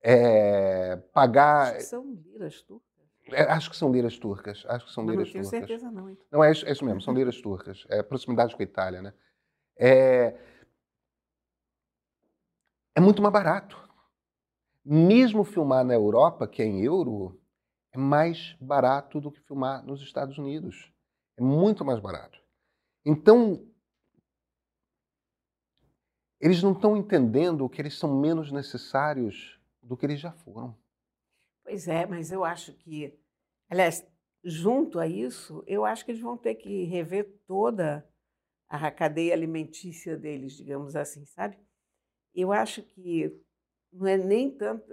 é, 0.02 0.96
pagar. 1.12 1.68
Acho 1.68 1.76
que 1.76 1.82
são 1.82 2.12
liras 2.24 2.62
turcas. 2.62 2.90
É, 3.32 3.42
acho 3.42 3.70
que 3.70 3.76
são 3.76 3.92
liras 3.92 4.18
turcas. 4.18 4.64
Acho 4.66 4.86
que 4.86 4.92
são 4.92 5.04
não, 5.04 5.12
liras 5.12 5.28
não 5.28 5.32
tenho 5.32 5.44
turcas. 5.44 5.68
certeza 5.68 5.90
não. 5.90 6.10
Então. 6.10 6.26
Não, 6.30 6.44
é 6.44 6.50
isso, 6.50 6.66
é 6.66 6.72
isso 6.72 6.84
mesmo, 6.84 7.00
são 7.00 7.14
liras 7.14 7.40
turcas. 7.40 7.84
É 7.88 8.02
proximidade 8.02 8.54
com 8.54 8.62
a 8.62 8.64
Itália, 8.64 9.02
né? 9.02 9.12
É, 9.76 10.36
é 13.00 13.02
muito 13.02 13.22
mais 13.22 13.32
barato. 13.32 13.88
Mesmo 14.84 15.42
filmar 15.42 15.84
na 15.84 15.94
Europa, 15.94 16.46
que 16.46 16.60
é 16.60 16.66
em 16.66 16.84
euro, 16.84 17.40
é 17.92 17.98
mais 17.98 18.54
barato 18.60 19.20
do 19.20 19.32
que 19.32 19.40
filmar 19.40 19.84
nos 19.84 20.02
Estados 20.02 20.36
Unidos. 20.36 20.92
É 21.38 21.42
muito 21.42 21.84
mais 21.84 21.98
barato. 21.98 22.38
Então, 23.04 23.66
eles 26.38 26.62
não 26.62 26.72
estão 26.72 26.96
entendendo 26.96 27.68
que 27.68 27.80
eles 27.80 27.98
são 27.98 28.20
menos 28.20 28.52
necessários 28.52 29.58
do 29.82 29.96
que 29.96 30.04
eles 30.04 30.20
já 30.20 30.32
foram. 30.32 30.76
Pois 31.64 31.88
é, 31.88 32.04
mas 32.04 32.30
eu 32.30 32.44
acho 32.44 32.74
que, 32.74 33.18
aliás, 33.70 34.06
junto 34.44 34.98
a 34.98 35.06
isso, 35.06 35.64
eu 35.66 35.86
acho 35.86 36.04
que 36.04 36.10
eles 36.10 36.20
vão 36.20 36.36
ter 36.36 36.56
que 36.56 36.84
rever 36.84 37.40
toda 37.46 38.06
a 38.68 38.90
cadeia 38.90 39.32
alimentícia 39.32 40.16
deles, 40.16 40.52
digamos 40.52 40.94
assim, 40.94 41.24
sabe? 41.24 41.58
Eu 42.34 42.52
acho 42.52 42.82
que 42.82 43.36
não 43.92 44.06
é 44.06 44.16
nem 44.16 44.50
tanto. 44.50 44.84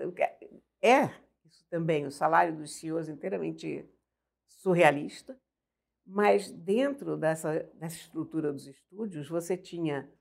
É 0.82 1.28
isso 1.47 1.65
também, 1.69 2.06
o 2.06 2.12
salário 2.12 2.56
dos 2.56 2.76
CEOs 2.80 3.08
inteiramente 3.08 3.89
surrealista, 4.47 5.39
mas 6.06 6.52
dentro 6.52 7.17
dessa, 7.17 7.63
dessa 7.76 7.95
estrutura 7.95 8.52
dos 8.52 8.67
estúdios, 8.67 9.28
você 9.28 9.58
tinha 9.58 10.12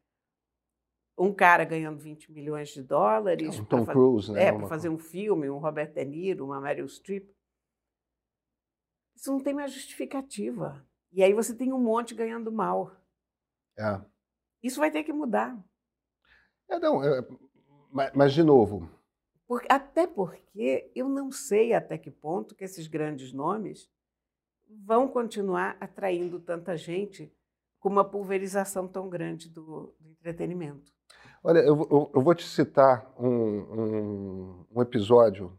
um 1.19 1.33
cara 1.33 1.65
ganhando 1.65 1.99
20 1.99 2.31
milhões 2.31 2.69
de 2.71 2.83
dólares. 2.83 3.59
Um 3.59 3.65
Tom 3.65 3.87
Cruise, 3.87 4.33
né? 4.33 4.45
É, 4.45 4.53
para 4.53 4.67
fazer 4.67 4.89
um 4.89 4.99
filme, 4.99 5.49
um 5.49 5.59
Robert 5.59 5.93
De 5.93 6.05
Niro, 6.05 6.45
uma 6.45 6.61
Meryl 6.61 6.89
Streep. 6.89 7.29
Isso 9.17 9.33
não 9.33 9.43
tem 9.43 9.55
mais 9.55 9.73
justificativa. 9.73 10.87
E 11.11 11.23
aí 11.23 11.33
você 11.33 11.57
tem 11.57 11.73
um 11.73 11.81
monte 11.81 12.15
ganhando 12.15 12.53
mal. 12.53 12.95
É. 13.79 14.05
Isso 14.63 14.79
vai 14.79 14.91
ter 14.91 15.05
que 15.05 15.13
mudar. 15.13 15.57
É, 16.69 16.79
não, 16.79 17.03
é, 17.03 17.27
mas, 17.93 18.13
mas, 18.15 18.33
de 18.33 18.43
novo. 18.43 18.89
Porque, 19.47 19.67
até 19.71 20.07
porque 20.07 20.91
eu 20.95 21.09
não 21.09 21.31
sei 21.31 21.73
até 21.73 21.97
que 21.97 22.11
ponto 22.11 22.55
que 22.55 22.65
esses 22.65 22.87
grandes 22.87 23.33
nomes 23.33 23.89
vão 24.85 25.07
continuar 25.09 25.77
atraindo 25.81 26.41
tanta 26.41 26.77
gente 26.77 27.33
com 27.79 27.89
uma 27.89 28.05
pulverização 28.05 28.89
tão 28.89 29.09
grande 29.09 29.49
do, 29.49 29.95
do 30.01 30.11
entretenimento. 30.11 30.93
Olha, 31.43 31.61
eu, 31.61 31.77
eu, 31.91 32.11
eu 32.15 32.21
vou 32.21 32.35
te 32.35 32.45
citar 32.45 33.09
um, 33.17 33.29
um, 33.29 34.67
um, 34.75 34.83
episódio 34.83 35.57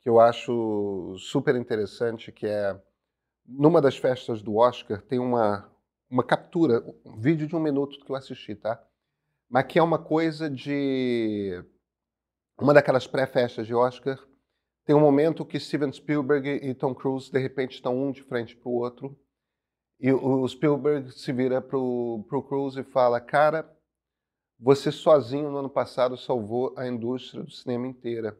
que 0.00 0.08
eu 0.08 0.18
acho 0.18 1.14
super 1.18 1.54
interessante, 1.56 2.32
que 2.32 2.46
é 2.46 2.80
numa 3.44 3.82
das 3.82 3.98
festas 3.98 4.40
do 4.40 4.56
Oscar 4.56 5.02
tem 5.02 5.18
uma, 5.18 5.70
uma 6.08 6.24
captura, 6.24 6.82
um 7.04 7.18
vídeo 7.18 7.46
de 7.46 7.54
um 7.54 7.60
minuto 7.60 8.02
que 8.02 8.10
eu 8.10 8.16
assisti, 8.16 8.54
tá? 8.54 8.82
Mas 9.50 9.66
que 9.66 9.78
é 9.78 9.82
uma 9.82 9.98
coisa 9.98 10.48
de 10.48 11.62
uma 12.58 12.72
daquelas 12.72 13.06
pré-festas 13.06 13.66
de 13.66 13.74
Oscar. 13.74 14.18
Tem 14.84 14.94
um 14.94 15.00
momento 15.00 15.44
que 15.44 15.58
Steven 15.58 15.92
Spielberg 15.92 16.48
e 16.48 16.74
Tom 16.74 16.94
Cruise 16.94 17.30
de 17.30 17.38
repente 17.38 17.74
estão 17.74 17.96
um 17.96 18.12
de 18.12 18.22
frente 18.22 18.56
para 18.56 18.68
o 18.68 18.74
outro 18.74 19.18
e 19.98 20.10
o 20.12 20.48
Spielberg 20.48 21.12
se 21.12 21.32
vira 21.32 21.60
para 21.60 21.76
o 21.76 22.44
Cruise 22.48 22.80
e 22.80 22.84
fala, 22.84 23.20
cara 23.20 23.68
você 24.60 24.92
sozinho 24.92 25.50
no 25.50 25.56
ano 25.56 25.70
passado 25.70 26.18
salvou 26.18 26.74
a 26.76 26.86
indústria 26.86 27.42
do 27.42 27.50
cinema 27.50 27.86
inteira, 27.86 28.38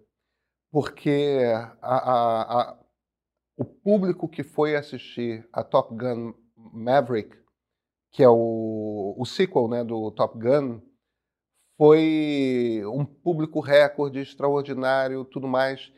porque 0.70 1.40
a, 1.80 1.96
a, 1.96 2.60
a, 2.60 2.78
o 3.56 3.64
público 3.64 4.28
que 4.28 4.42
foi 4.42 4.76
assistir 4.76 5.48
a 5.50 5.64
Top 5.64 5.94
Gun 5.94 6.34
Maverick, 6.54 7.34
que 8.12 8.22
é 8.22 8.28
o, 8.28 9.14
o 9.16 9.24
sequel 9.24 9.66
né, 9.66 9.82
do 9.82 10.10
Top 10.10 10.38
Gun, 10.38 10.82
foi 11.80 12.82
um 12.84 13.06
público 13.06 13.58
recorde, 13.58 14.20
extraordinário, 14.20 15.24
tudo 15.24 15.48
mais. 15.48 15.90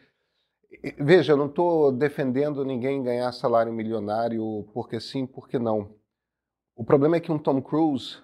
Veja, 0.97 1.33
eu 1.33 1.37
não 1.37 1.47
estou 1.47 1.91
defendendo 1.91 2.65
ninguém 2.65 3.03
ganhar 3.03 3.33
salário 3.33 3.73
milionário 3.73 4.65
porque 4.73 5.01
sim, 5.01 5.27
porque 5.27 5.59
não. 5.59 5.93
O 6.77 6.85
problema 6.85 7.17
é 7.17 7.21
que 7.21 7.33
um 7.33 7.39
Tom 7.39 7.61
Cruise 7.61 8.19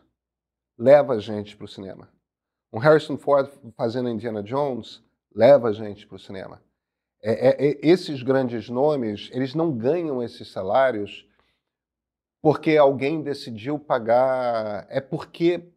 leva 0.79 1.15
a 1.15 1.19
gente 1.19 1.57
para 1.57 1.65
o 1.65 1.69
cinema. 1.69 2.09
Um 2.73 2.79
Harrison 2.79 3.19
Ford 3.19 3.51
fazendo 3.77 4.09
Indiana 4.09 4.41
Jones 4.41 5.03
leva 5.35 5.71
a 5.71 5.73
gente 5.73 6.07
para 6.07 6.15
o 6.15 6.21
cinema. 6.21 6.63
É, 7.21 7.49
é, 7.49 7.71
é, 7.71 7.79
esses 7.83 8.23
grandes 8.23 8.69
nomes, 8.69 9.31
eles 9.33 9.53
não 9.53 9.77
ganham 9.77 10.23
esses 10.23 10.53
salários 10.53 11.29
porque 12.41 12.77
alguém 12.77 13.21
decidiu 13.21 13.81
pagar. 13.81 14.87
É 14.89 15.01
porque 15.01 15.73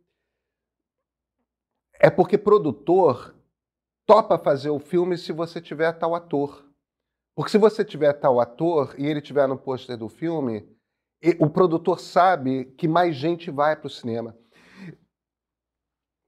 é 2.01 2.09
porque 2.09 2.37
produtor 2.37 3.35
topa 4.07 4.37
fazer 4.37 4.69
o 4.69 4.79
filme 4.79 5.17
se 5.17 5.31
você 5.31 5.61
tiver 5.61 5.91
tal 5.93 6.15
ator. 6.15 6.65
Porque 7.35 7.51
se 7.51 7.57
você 7.57 7.85
tiver 7.85 8.13
tal 8.13 8.39
ator 8.39 8.95
e 8.97 9.05
ele 9.05 9.21
tiver 9.21 9.47
no 9.47 9.57
pôster 9.57 9.97
do 9.97 10.09
filme, 10.09 10.67
o 11.39 11.49
produtor 11.49 11.99
sabe 11.99 12.65
que 12.77 12.87
mais 12.87 13.15
gente 13.15 13.51
vai 13.51 13.75
para 13.75 13.87
o 13.87 13.89
cinema 13.89 14.35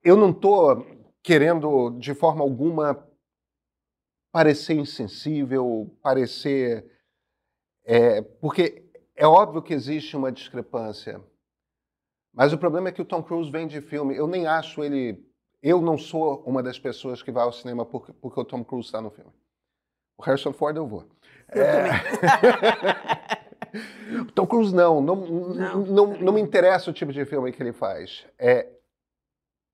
eu 0.04 0.18
não 0.18 0.32
estou 0.32 0.86
querendo, 1.24 1.92
de 1.92 2.14
forma 2.14 2.44
alguma, 2.44 3.08
parecer 4.32 4.74
insensível, 4.74 5.98
parecer. 6.02 6.86
É, 7.86 8.22
porque 8.22 8.92
é 9.16 9.26
óbvio 9.26 9.62
que 9.62 9.74
existe 9.74 10.18
uma 10.18 10.32
discrepância. 10.32 11.24
Mas 12.34 12.52
o 12.52 12.58
problema 12.58 12.90
é 12.90 12.92
que 12.92 13.02
o 13.02 13.06
Tom 13.06 13.24
Cruise 13.24 13.50
vem 13.50 13.68
de 13.68 13.80
filme. 13.80 14.16
Eu 14.16 14.28
nem 14.28 14.46
acho 14.46 14.84
ele. 14.84 15.24
Eu 15.64 15.82
não 15.82 15.98
sou 15.98 16.44
uma 16.46 16.62
das 16.62 16.78
pessoas 16.78 17.24
que 17.24 17.32
vai 17.32 17.46
ao 17.46 17.54
cinema 17.54 17.86
porque, 17.86 18.12
porque 18.12 18.38
o 18.38 18.44
Tom 18.44 18.66
Cruise 18.66 18.88
está 18.88 19.00
no 19.00 19.10
filme. 19.10 19.32
O 20.18 20.22
Harrison 20.22 20.52
Ford 20.52 20.76
eu 20.76 20.86
vou. 20.86 21.08
Eu 21.56 21.64
é... 21.64 21.90
Tom 24.36 24.46
Cruise 24.46 24.76
não 24.76 25.00
não, 25.00 25.16
não, 25.16 25.86
não, 25.86 26.08
não, 26.18 26.34
me 26.34 26.42
interessa 26.42 26.92
o 26.92 26.94
tipo 26.94 27.14
de 27.14 27.24
filme 27.26 27.54
que 27.54 27.64
ele 27.64 27.72
faz. 27.72 28.28
É, 28.38 28.70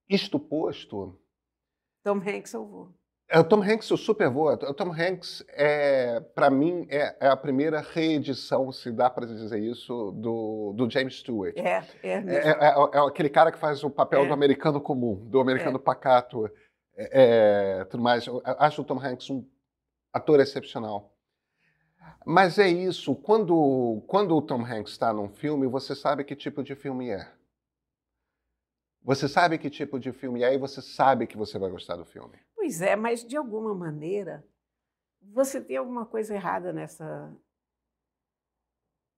isto 0.07 0.39
posto. 0.39 1.19
Tom 2.03 2.17
Hanks 2.17 2.53
eu 2.53 2.65
vou. 2.67 2.98
É, 3.31 3.39
o 3.39 3.43
Tom 3.43 3.61
Hanks, 3.61 3.87
eu 3.91 3.97
super 3.97 4.27
vou. 4.27 4.51
O 4.51 4.73
Tom 4.73 4.91
Hanks, 4.91 5.45
é, 5.49 6.19
para 6.19 6.49
mim, 6.49 6.87
é, 6.89 7.15
é, 7.19 7.27
a 7.27 7.37
primeira 7.37 7.79
reedição, 7.79 8.71
se 8.71 8.91
dá 8.91 9.07
para 9.07 9.27
dizer 9.27 9.59
isso, 9.59 10.11
do, 10.13 10.73
do 10.75 10.89
James 10.89 11.17
Stewart. 11.17 11.55
É, 11.55 11.83
é, 12.01 12.13
é, 12.13 12.49
é, 12.49 12.97
é, 12.97 13.07
aquele 13.07 13.29
cara 13.29 13.51
que 13.51 13.59
faz 13.59 13.83
o 13.83 13.89
papel 13.89 14.25
do 14.25 14.33
americano 14.33 14.81
comum, 14.81 15.15
do 15.29 15.39
americano 15.39 15.77
pacato, 15.77 16.49
tudo 17.91 18.01
mais. 18.01 18.25
Eu 18.25 18.41
acho 18.43 18.81
o 18.81 18.85
Tom 18.85 18.99
Hanks 18.99 19.29
um 19.29 19.45
ator 20.11 20.39
excepcional. 20.39 21.13
Mas 22.25 22.57
é 22.57 22.67
isso, 22.67 23.15
quando, 23.15 24.03
quando 24.07 24.35
o 24.35 24.41
Tom 24.41 24.65
Hanks 24.65 24.93
está 24.93 25.13
num 25.13 25.29
filme, 25.29 25.67
você 25.67 25.95
sabe 25.95 26.23
que 26.23 26.35
tipo 26.35 26.63
de 26.63 26.73
filme 26.73 27.11
é. 27.11 27.31
Você 29.03 29.27
sabe 29.27 29.57
que 29.59 29.69
tipo 29.69 29.99
de 29.99 30.11
filme 30.11 30.43
é 30.43 30.53
e 30.53 30.57
você 30.57 30.81
sabe 30.81 31.27
que 31.27 31.37
você 31.37 31.57
vai 31.59 31.69
gostar 31.69 31.95
do 31.95 32.05
filme. 32.05 32.37
Pois 32.59 32.81
é, 32.81 32.93
mas 32.93 33.23
de 33.23 33.37
alguma 33.37 33.73
maneira 33.73 34.45
você 35.21 35.61
tem 35.61 35.77
alguma 35.77 36.05
coisa 36.05 36.35
errada 36.35 36.73
nessa 36.73 37.33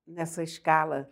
nessa 0.05 0.43
escala 0.43 1.11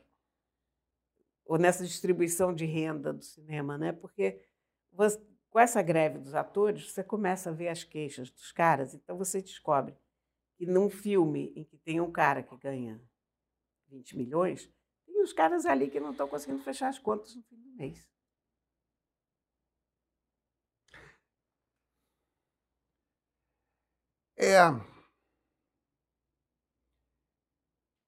ou 1.44 1.58
nessa 1.58 1.84
distribuição 1.84 2.54
de 2.54 2.66
renda 2.66 3.12
do 3.12 3.24
cinema, 3.24 3.80
né? 3.80 3.92
Porque 3.92 4.46
você, 4.92 5.20
com 5.50 5.60
essa 5.60 5.82
greve 5.82 6.20
dos 6.20 6.36
atores, 6.36 6.92
você 6.92 7.04
começa 7.04 7.50
a 7.50 7.54
ver 7.54 7.70
as 7.70 7.84
queixas 7.84 8.30
dos 8.30 8.52
caras, 8.52 8.94
então 8.94 9.18
você 9.18 9.42
descobre 9.42 9.98
que 10.56 10.68
num 10.68 10.88
filme 10.88 11.52
em 11.56 11.64
que 11.64 11.80
tem 11.80 12.00
um 12.00 12.12
cara 12.12 12.44
que 12.44 12.56
ganha 12.58 13.02
20 13.88 14.16
milhões, 14.16 14.72
tem 15.08 15.20
os 15.24 15.34
caras 15.34 15.66
ali 15.66 15.90
que 15.90 16.00
não 16.00 16.12
estão 16.12 16.28
conseguindo 16.28 16.62
fechar 16.62 16.90
as 16.90 17.00
contas 17.00 17.36
no 17.36 17.42
fim 17.42 17.56
do 17.56 17.72
mês. 17.72 18.08
É. 24.40 24.60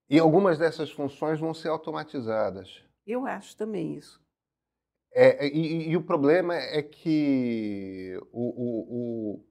E 0.09 0.17
algumas 0.17 0.57
dessas 0.57 0.89
funções 0.89 1.39
vão 1.39 1.53
ser 1.53 1.67
automatizadas. 1.67 2.81
Eu 3.05 3.25
acho 3.25 3.55
também 3.57 3.95
isso. 3.95 4.21
É, 5.13 5.45
e, 5.45 5.89
e, 5.89 5.97
o 5.97 6.03
problema 6.03 6.55
é 6.55 6.81
que 6.81 8.17
o, 8.31 8.41
o, 8.41 8.79
o, 8.89 9.45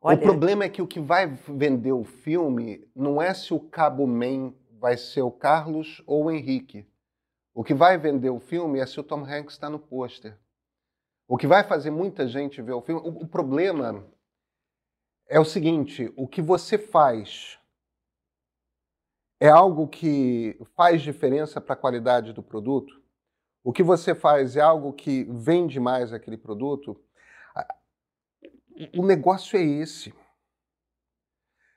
Olha... 0.00 0.16
o 0.16 0.20
problema 0.22 0.64
é 0.64 0.70
que 0.70 0.80
o 0.80 0.86
que 0.86 1.00
vai 1.00 1.26
vender 1.26 1.92
o 1.92 2.02
filme 2.02 2.90
não 2.96 3.20
é 3.20 3.34
se 3.34 3.52
o 3.52 3.60
Cabo 3.60 4.06
Man 4.06 4.54
vai 4.80 4.96
ser 4.96 5.20
o 5.20 5.30
Carlos 5.30 6.02
ou 6.06 6.24
o 6.24 6.30
Henrique. 6.30 6.86
O 7.54 7.62
que 7.62 7.74
vai 7.74 7.98
vender 7.98 8.30
o 8.30 8.40
filme 8.40 8.78
é 8.78 8.86
se 8.86 8.98
o 8.98 9.04
Tom 9.04 9.20
Hanks 9.20 9.52
está 9.52 9.68
no 9.68 9.78
pôster. 9.78 10.34
O 11.28 11.36
que 11.36 11.46
vai 11.46 11.62
fazer 11.62 11.90
muita 11.90 12.26
gente 12.26 12.62
ver 12.62 12.72
o 12.72 12.80
filme. 12.80 13.02
O, 13.02 13.24
o 13.24 13.28
problema 13.28 14.10
é 15.32 15.40
o 15.40 15.44
seguinte: 15.44 16.12
o 16.14 16.28
que 16.28 16.42
você 16.42 16.76
faz 16.76 17.58
é 19.40 19.48
algo 19.48 19.88
que 19.88 20.56
faz 20.76 21.00
diferença 21.00 21.60
para 21.60 21.72
a 21.72 21.76
qualidade 21.76 22.32
do 22.32 22.42
produto? 22.42 23.02
O 23.64 23.72
que 23.72 23.82
você 23.82 24.14
faz 24.14 24.56
é 24.56 24.60
algo 24.60 24.92
que 24.92 25.24
vende 25.24 25.80
mais 25.80 26.12
aquele 26.12 26.36
produto? 26.36 27.00
O 28.94 29.04
negócio 29.06 29.58
é 29.58 29.62
esse. 29.62 30.14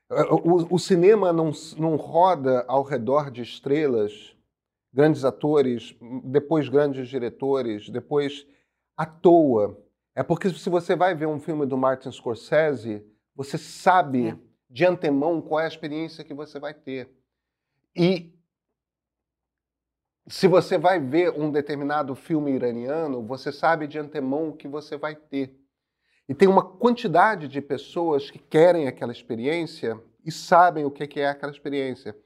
O, 0.10 0.76
o, 0.76 0.80
cinema 0.80 1.34
não, 1.34 1.52
não 1.78 1.96
roda 1.96 2.64
ao 2.68 2.84
redor 2.84 3.32
de 3.32 3.42
estrelas, 3.42 4.36
grandes 4.94 5.26
atores, 5.26 5.98
depois 6.24 6.70
grandes 6.70 7.08
diretores, 7.08 7.90
depois 7.90 8.46
à 8.96 9.06
toa. 9.06 9.82
É 10.14 10.24
porque 10.24 10.50
se 10.50 10.70
você 10.70 10.96
vai 10.96 11.16
ver 11.16 11.28
um 11.28 11.40
filme 11.40 11.66
do 11.66 11.78
Martin 11.78 12.12
Scorsese, 12.12 13.04
você 13.36 13.58
sabe 13.58 14.30
é. 14.30 14.38
de 14.70 14.86
antemão 14.86 15.42
qual 15.42 15.60
é 15.60 15.66
a 15.66 15.68
experiência 15.68 16.24
que 16.24 16.34
você 16.34 16.60
vai 16.60 16.74
ter. 16.74 17.10
E 17.96 18.34
se 20.28 20.48
você 20.48 20.78
vai 20.78 21.00
ver 21.00 21.32
um 21.32 21.52
determinado 21.52 22.16
filme 22.16 22.52
iraniano, 22.52 23.22
você 23.22 23.52
sabe 23.52 23.88
de 23.88 24.00
antemão 24.00 24.50
o 24.50 24.58
que 24.58 24.68
você 24.68 24.98
vai 24.98 25.16
ter. 25.16 25.56
E 26.28 26.34
tem 26.34 26.48
uma 26.48 26.64
quantidade 26.64 27.48
de 27.48 27.62
pessoas 27.62 28.32
que 28.32 28.40
querem 28.40 28.88
aquela 28.88 29.12
experiência 29.12 30.02
e 30.26 30.32
sabem 30.32 30.84
o 30.84 30.90
que 30.90 31.20
é 31.20 31.30
aquela 31.30 31.52
experiência. 31.52 32.18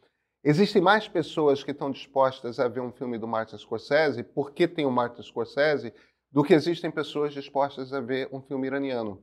Existem 0.41 0.81
mais 0.81 1.05
pessoas 1.09 1.63
que 1.63 1.71
estão 1.71 1.91
dispostas 1.91 2.61
a 2.61 2.69
ver 2.69 2.79
um 2.79 2.93
filme 2.93 3.17
do 3.17 3.27
Martin 3.27 3.57
Scorsese 3.57 4.23
porque 4.23 4.69
tem 4.69 4.85
o 4.85 4.91
Martin 4.91 5.21
Scorsese 5.21 5.93
do 6.31 6.43
que 6.43 6.53
existem 6.53 6.89
pessoas 6.89 7.33
dispostas 7.33 7.91
a 7.91 7.99
ver 7.99 8.29
um 8.31 8.41
filme 8.41 8.67
iraniano. 8.67 9.21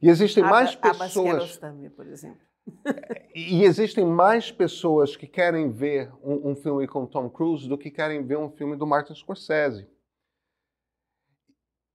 E 0.00 0.08
existem 0.08 0.42
mais 0.42 0.74
pessoas. 0.74 1.56
também, 1.56 1.90
por 1.90 2.06
exemplo. 2.06 2.40
e 3.34 3.64
existem 3.64 4.04
mais 4.04 4.50
pessoas 4.50 5.16
que 5.16 5.26
querem 5.26 5.70
ver 5.70 6.12
um, 6.22 6.50
um, 6.50 6.56
filme 6.56 6.86
com 6.86 7.06
Tom 7.06 7.30
Cruise 7.30 7.68
do 7.68 7.78
que 7.78 7.90
querem 7.90 8.24
ver 8.24 8.38
um 8.38 8.50
filme 8.50 8.76
do 8.76 8.86
Martin 8.86 9.14
Scorsese. 9.14 9.88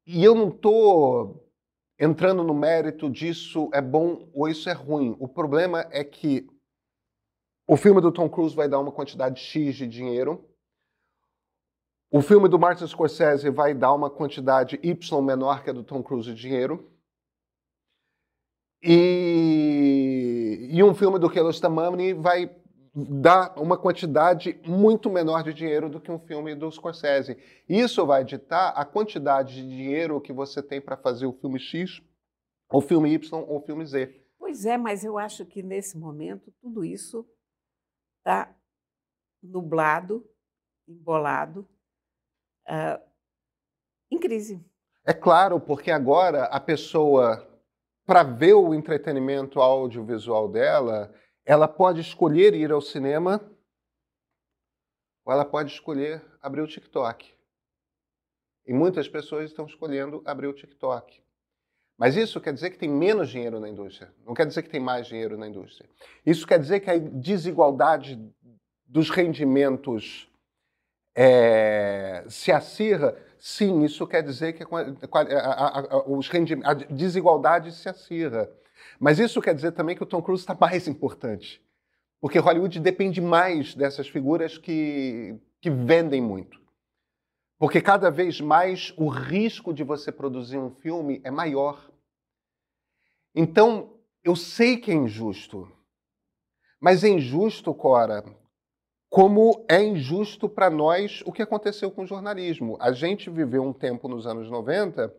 E 0.08 0.24
eu 0.24 0.34
não 0.34 0.50
estou 0.50 1.48
entrando 2.00 2.44
no 2.44 2.54
mérito 2.54 3.10
disso 3.10 3.70
é 3.74 3.82
bom 3.82 4.30
ou 4.34 4.48
isso 4.48 4.70
é 4.70 4.74
ruim. 4.74 5.16
O 5.20 5.28
problema 5.28 5.88
é 5.92 6.04
que 6.04 6.48
o 7.68 7.78
filme 7.78 8.02
do 8.02 8.12
Tom 8.12 8.30
Cruise 8.30 8.56
vai 8.56 8.68
dar 8.68 8.80
uma 8.80 8.92
quantidade 8.92 9.40
X 9.40 9.76
de 9.76 9.88
dinheiro. 9.88 10.50
O 12.12 12.22
filme 12.22 12.50
do 12.50 12.60
Martin 12.60 12.88
Scorsese 12.88 13.50
vai 13.50 13.74
dar 13.74 13.94
uma 13.94 14.10
quantidade 14.10 14.80
Y 14.84 15.22
menor 15.22 15.64
que 15.64 15.70
a 15.70 15.74
do 15.74 15.84
Tom 15.84 16.04
Cruise 16.04 16.34
de 16.34 16.36
dinheiro. 16.36 16.92
E, 18.84 20.70
e 20.72 20.84
um 20.84 20.94
filme 20.96 21.20
do 21.20 21.30
Kiarostami 21.30 22.14
vai 22.14 22.50
dar 22.94 23.58
uma 23.58 23.78
quantidade 23.78 24.60
muito 24.66 25.10
menor 25.10 25.44
de 25.44 25.54
dinheiro 25.54 25.90
do 25.90 26.02
que 26.02 26.12
um 26.12 26.20
filme 26.20 26.56
do 26.56 26.70
Scorsese. 26.72 27.38
Isso 27.70 28.06
vai 28.06 28.24
ditar 28.24 28.70
a 28.70 28.84
quantidade 28.84 29.56
de 29.56 29.68
dinheiro 29.68 30.20
que 30.20 30.34
você 30.34 30.62
tem 30.62 30.82
para 30.82 30.98
fazer 30.98 31.26
o 31.26 31.34
filme 31.34 31.60
X, 31.60 32.02
o 32.72 32.82
filme 32.82 33.14
Y 33.14 33.40
ou 33.48 33.60
o 33.60 33.62
filme 33.62 33.86
Z. 33.86 34.22
Pois 34.38 34.66
é, 34.66 34.78
mas 34.78 35.06
eu 35.06 35.18
acho 35.18 35.46
que 35.46 35.64
nesse 35.64 35.98
momento 35.98 36.52
tudo 36.60 36.84
isso 36.84 37.26
está 38.18 38.54
nublado, 39.42 40.28
embolado, 40.88 41.68
uh, 42.68 43.02
em 44.12 44.20
crise. 44.20 44.64
É 45.06 45.14
claro, 45.14 45.60
porque 45.60 45.90
agora 45.90 46.46
a 46.46 46.60
pessoa 46.60 47.51
para 48.12 48.24
ver 48.24 48.56
o 48.56 48.74
entretenimento 48.74 49.62
audiovisual 49.62 50.50
dela, 50.50 51.14
ela 51.46 51.66
pode 51.66 52.02
escolher 52.02 52.54
ir 52.54 52.70
ao 52.70 52.82
cinema 52.82 53.40
ou 55.24 55.32
ela 55.32 55.46
pode 55.46 55.72
escolher 55.72 56.22
abrir 56.42 56.60
o 56.60 56.68
TikTok. 56.68 57.34
E 58.68 58.74
muitas 58.74 59.08
pessoas 59.08 59.50
estão 59.50 59.66
escolhendo 59.66 60.22
abrir 60.26 60.48
o 60.48 60.54
TikTok. 60.54 61.24
Mas 61.98 62.18
isso 62.18 62.42
quer 62.42 62.54
dizer 62.54 62.72
que 62.72 62.78
tem 62.78 62.90
menos 62.90 63.30
dinheiro 63.30 63.62
na 63.62 63.70
indústria. 63.70 64.14
Não 64.26 64.34
quer 64.34 64.46
dizer 64.46 64.64
que 64.64 64.70
tem 64.70 64.82
mais 64.82 65.08
dinheiro 65.08 65.38
na 65.38 65.48
indústria. 65.48 65.90
Isso 66.26 66.46
quer 66.46 66.60
dizer 66.60 66.82
que 66.82 66.90
a 66.90 66.98
desigualdade 66.98 68.20
dos 68.86 69.10
rendimentos 69.10 70.30
é, 71.16 72.24
se 72.28 72.52
acirra 72.52 73.16
Sim, 73.42 73.84
isso 73.84 74.06
quer 74.06 74.22
dizer 74.22 74.54
que 74.54 74.62
a, 74.62 75.20
a, 75.20 75.80
a, 75.80 76.08
os 76.08 76.30
a 76.64 76.74
desigualdade 76.76 77.72
se 77.72 77.90
acirra. 77.90 78.48
Mas 79.00 79.18
isso 79.18 79.42
quer 79.42 79.56
dizer 79.56 79.72
também 79.72 79.96
que 79.96 80.04
o 80.04 80.06
Tom 80.06 80.22
Cruise 80.22 80.44
está 80.44 80.54
mais 80.54 80.88
importante. 80.88 81.60
Porque 82.20 82.38
Hollywood 82.38 82.80
depende 82.80 83.20
mais 83.20 83.74
dessas 83.74 84.08
figuras 84.08 84.60
que, 84.60 85.36
que 85.60 85.72
vendem 85.72 86.22
muito. 86.22 86.62
Porque 87.58 87.82
cada 87.82 88.12
vez 88.12 88.40
mais 88.40 88.94
o 88.96 89.08
risco 89.08 89.74
de 89.74 89.84
você 89.84 90.12
produzir 90.12 90.60
um 90.60 90.70
filme 90.70 91.20
é 91.24 91.32
maior. 91.32 91.90
Então, 93.34 93.98
eu 94.24 94.36
sei 94.36 94.78
que 94.78 94.92
é 94.92 94.94
injusto. 94.94 95.68
Mas 96.80 97.04
é 97.04 97.10
injusto, 97.10 97.74
Cora, 97.74 98.24
como 99.12 99.66
é 99.68 99.84
injusto 99.84 100.48
para 100.48 100.70
nós 100.70 101.22
o 101.26 101.34
que 101.34 101.42
aconteceu 101.42 101.92
com 101.92 102.04
o 102.04 102.08
jornalismo. 102.08 102.78
A 102.80 102.94
gente 102.94 103.30
viveu 103.30 103.62
um 103.62 103.74
tempo 103.74 104.08
nos 104.08 104.26
anos 104.26 104.50
90 104.50 105.14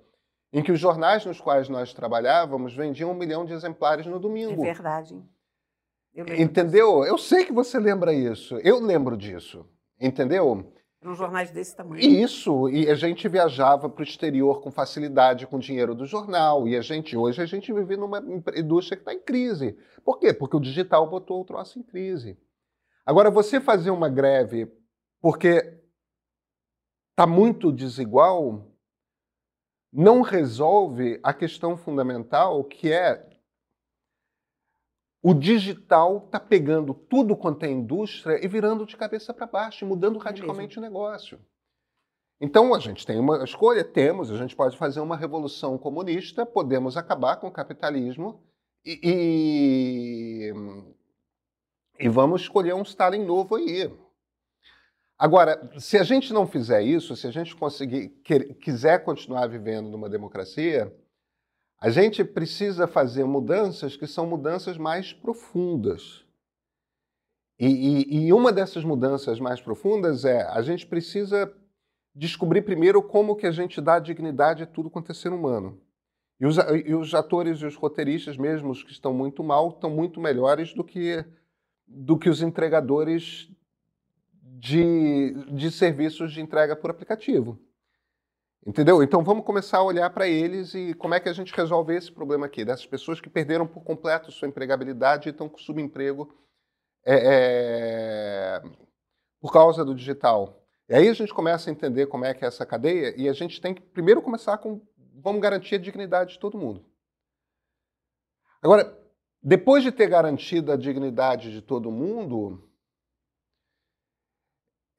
em 0.50 0.62
que 0.62 0.72
os 0.72 0.80
jornais 0.80 1.26
nos 1.26 1.38
quais 1.38 1.68
nós 1.68 1.92
trabalhávamos 1.92 2.74
vendiam 2.74 3.10
um 3.10 3.14
milhão 3.14 3.44
de 3.44 3.52
exemplares 3.52 4.06
no 4.06 4.18
domingo. 4.18 4.62
É 4.64 4.72
verdade. 4.72 5.22
Entendeu? 6.38 7.00
Disso. 7.00 7.10
Eu 7.10 7.18
sei 7.18 7.44
que 7.44 7.52
você 7.52 7.78
lembra 7.78 8.14
isso. 8.14 8.56
Eu 8.64 8.80
lembro 8.80 9.14
disso. 9.14 9.66
Entendeu? 10.00 10.72
Eram 11.02 11.14
jornais 11.14 11.50
desse 11.50 11.76
tamanho. 11.76 12.00
Isso, 12.00 12.70
e 12.70 12.88
a 12.88 12.94
gente 12.94 13.28
viajava 13.28 13.90
para 13.90 14.00
o 14.00 14.04
exterior 14.04 14.62
com 14.62 14.70
facilidade 14.70 15.46
com 15.46 15.56
o 15.56 15.60
dinheiro 15.60 15.94
do 15.94 16.06
jornal. 16.06 16.66
E 16.66 16.78
a 16.78 16.80
gente, 16.80 17.14
hoje, 17.14 17.42
a 17.42 17.46
gente 17.46 17.70
vive 17.70 17.98
numa 17.98 18.24
indústria 18.56 18.96
que 18.96 19.02
está 19.02 19.12
em 19.12 19.20
crise. 19.20 19.76
Por 20.02 20.18
quê? 20.18 20.32
Porque 20.32 20.56
o 20.56 20.60
digital 20.60 21.06
botou 21.10 21.42
o 21.42 21.44
troço 21.44 21.78
em 21.78 21.82
crise. 21.82 22.38
Agora, 23.04 23.30
você 23.30 23.60
fazer 23.60 23.90
uma 23.90 24.08
greve 24.08 24.70
porque 25.20 25.80
está 27.10 27.26
muito 27.26 27.70
desigual, 27.70 28.66
não 29.92 30.22
resolve 30.22 31.20
a 31.22 31.32
questão 31.32 31.76
fundamental 31.76 32.64
que 32.64 32.92
é 32.92 33.30
o 35.22 35.32
digital 35.32 36.24
está 36.26 36.40
pegando 36.40 36.92
tudo 36.92 37.36
quanto 37.36 37.64
é 37.64 37.70
indústria 37.70 38.44
e 38.44 38.48
virando 38.48 38.84
de 38.84 38.96
cabeça 38.96 39.32
para 39.32 39.46
baixo, 39.46 39.86
mudando 39.86 40.18
é 40.18 40.24
radicalmente 40.24 40.78
o 40.78 40.82
negócio. 40.82 41.38
Então 42.40 42.74
a 42.74 42.80
gente 42.80 43.06
tem 43.06 43.20
uma 43.20 43.44
escolha, 43.44 43.84
temos, 43.84 44.32
a 44.32 44.36
gente 44.36 44.56
pode 44.56 44.76
fazer 44.76 44.98
uma 44.98 45.16
revolução 45.16 45.78
comunista, 45.78 46.44
podemos 46.44 46.96
acabar 46.96 47.36
com 47.36 47.46
o 47.46 47.52
capitalismo 47.52 48.42
e, 48.84 50.50
e, 50.50 50.52
e 51.98 52.08
vamos 52.08 52.42
escolher 52.42 52.74
um 52.74 52.82
Stalin 52.82 53.24
novo 53.24 53.56
aí. 53.56 53.90
Agora, 55.18 55.70
se 55.78 55.96
a 55.96 56.02
gente 56.02 56.32
não 56.32 56.46
fizer 56.46 56.82
isso, 56.82 57.14
se 57.14 57.26
a 57.26 57.30
gente 57.30 57.54
conseguir, 57.54 58.08
quiser 58.60 59.04
continuar 59.04 59.46
vivendo 59.46 59.88
numa 59.88 60.08
democracia, 60.08 60.92
a 61.80 61.90
gente 61.90 62.24
precisa 62.24 62.86
fazer 62.86 63.24
mudanças 63.24 63.96
que 63.96 64.06
são 64.06 64.26
mudanças 64.26 64.76
mais 64.76 65.12
profundas. 65.12 66.24
E, 67.58 67.66
e, 67.66 68.26
e, 68.26 68.32
uma 68.32 68.52
dessas 68.52 68.84
mudanças 68.84 69.38
mais 69.38 69.60
profundas 69.60 70.24
é 70.24 70.42
a 70.48 70.60
gente 70.62 70.86
precisa 70.86 71.52
descobrir 72.14 72.62
primeiro 72.62 73.02
como 73.02 73.36
que 73.36 73.46
a 73.46 73.52
gente 73.52 73.80
dá 73.80 73.98
dignidade 73.98 74.64
a 74.64 74.66
tudo 74.66 74.90
quanto 74.90 75.12
é 75.12 75.14
ser 75.14 75.32
humano. 75.32 75.80
E 76.40 76.46
os, 76.46 76.56
e 76.84 76.94
os 76.94 77.14
atores 77.14 77.60
e 77.60 77.66
os 77.66 77.76
roteiristas, 77.76 78.36
mesmo 78.36 78.70
os 78.70 78.82
que 78.82 78.90
estão 78.90 79.14
muito 79.14 79.44
mal, 79.44 79.68
estão 79.68 79.90
muito 79.90 80.20
melhores 80.20 80.74
do 80.74 80.82
que, 80.82 81.24
do 81.94 82.18
que 82.18 82.28
os 82.28 82.42
entregadores 82.42 83.48
de, 84.62 85.34
de 85.52 85.70
serviços 85.70 86.32
de 86.32 86.40
entrega 86.40 86.76
por 86.76 86.90
aplicativo. 86.90 87.58
Entendeu? 88.64 89.02
Então 89.02 89.24
vamos 89.24 89.44
começar 89.44 89.78
a 89.78 89.82
olhar 89.82 90.08
para 90.10 90.28
eles 90.28 90.72
e 90.72 90.94
como 90.94 91.14
é 91.14 91.20
que 91.20 91.28
a 91.28 91.32
gente 91.32 91.52
resolve 91.52 91.96
esse 91.96 92.12
problema 92.12 92.46
aqui, 92.46 92.64
dessas 92.64 92.86
pessoas 92.86 93.20
que 93.20 93.28
perderam 93.28 93.66
por 93.66 93.82
completo 93.82 94.30
sua 94.30 94.46
empregabilidade 94.46 95.28
e 95.28 95.32
estão 95.32 95.48
com 95.48 95.58
subemprego 95.58 96.32
é, 97.04 98.60
é, 98.60 98.62
por 99.40 99.52
causa 99.52 99.84
do 99.84 99.94
digital. 99.94 100.64
E 100.88 100.94
aí 100.94 101.08
a 101.08 101.12
gente 101.12 101.34
começa 101.34 101.68
a 101.68 101.72
entender 101.72 102.06
como 102.06 102.24
é 102.24 102.32
que 102.32 102.44
é 102.44 102.48
essa 102.48 102.64
cadeia 102.64 103.12
e 103.16 103.28
a 103.28 103.32
gente 103.32 103.60
tem 103.60 103.74
que 103.74 103.80
primeiro 103.80 104.22
começar 104.22 104.56
com 104.58 104.80
vamos 105.20 105.42
garantir 105.42 105.74
a 105.74 105.78
dignidade 105.78 106.34
de 106.34 106.38
todo 106.38 106.56
mundo. 106.56 106.84
Agora, 108.62 108.96
depois 109.42 109.82
de 109.82 109.90
ter 109.90 110.08
garantido 110.08 110.70
a 110.70 110.76
dignidade 110.76 111.50
de 111.50 111.60
todo 111.60 111.90
mundo, 111.90 112.62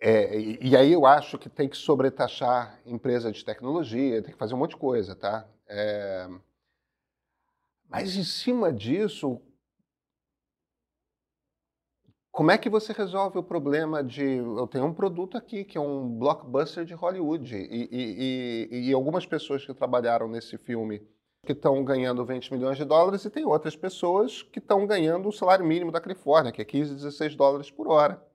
é, 0.02 0.38
e, 0.38 0.76
aí 0.76 0.91
eu 0.91 1.06
acho 1.06 1.38
que 1.38 1.50
tem 1.50 1.70
que 1.70 1.78
sobretaxar 1.78 2.78
empresa 2.86 3.32
de 3.32 3.46
tecnologia, 3.46 4.22
tem 4.22 4.34
que 4.34 4.38
fazer 4.38 4.54
um 4.54 4.58
monte 4.58 4.72
de 4.72 4.78
coisa, 4.78 5.16
tá? 5.16 5.48
É, 5.66 6.28
mas 7.88 8.18
em 8.18 8.24
cima 8.24 8.74
disso, 8.74 9.41
como 12.34 12.52
é 12.52 12.58
que 12.58 12.70
você 12.70 12.91
resolve 12.91 13.38
o 13.38 13.44
problema 13.44 14.04
de. 14.04 14.24
Eu 14.24 14.68
tenho 14.68 14.86
um 14.86 14.94
produto 14.94 15.38
aqui 15.38 15.64
que 15.64 15.78
é 15.78 15.82
um 15.82 16.10
blockbuster 16.18 16.84
de 16.84 16.94
Hollywood, 16.94 17.56
e, 17.56 17.88
e, 17.89 18.89
e 18.89 18.94
algumas 18.94 19.26
pessoas 19.26 19.66
que 19.66 19.74
trabalharam 19.74 20.28
nesse 20.28 20.58
filme 20.58 21.02
que 21.46 21.52
estão 21.52 21.84
ganhando 21.84 22.26
20 22.26 22.54
milhões 22.54 22.78
de 22.78 22.86
dólares, 22.86 23.26
e 23.26 23.30
tem 23.30 23.46
outras 23.46 23.76
pessoas 23.76 24.44
que 24.44 24.60
estão 24.60 24.88
ganhando 24.88 25.28
o 25.28 25.34
salário 25.34 25.66
mínimo 25.66 25.91
da 25.91 26.00
Califórnia, 26.00 26.52
que 26.52 26.62
é 26.62 26.66
15, 26.66 26.96
16 26.96 27.36
dólares 27.36 27.70
por 27.70 27.88
hora. 27.88 28.26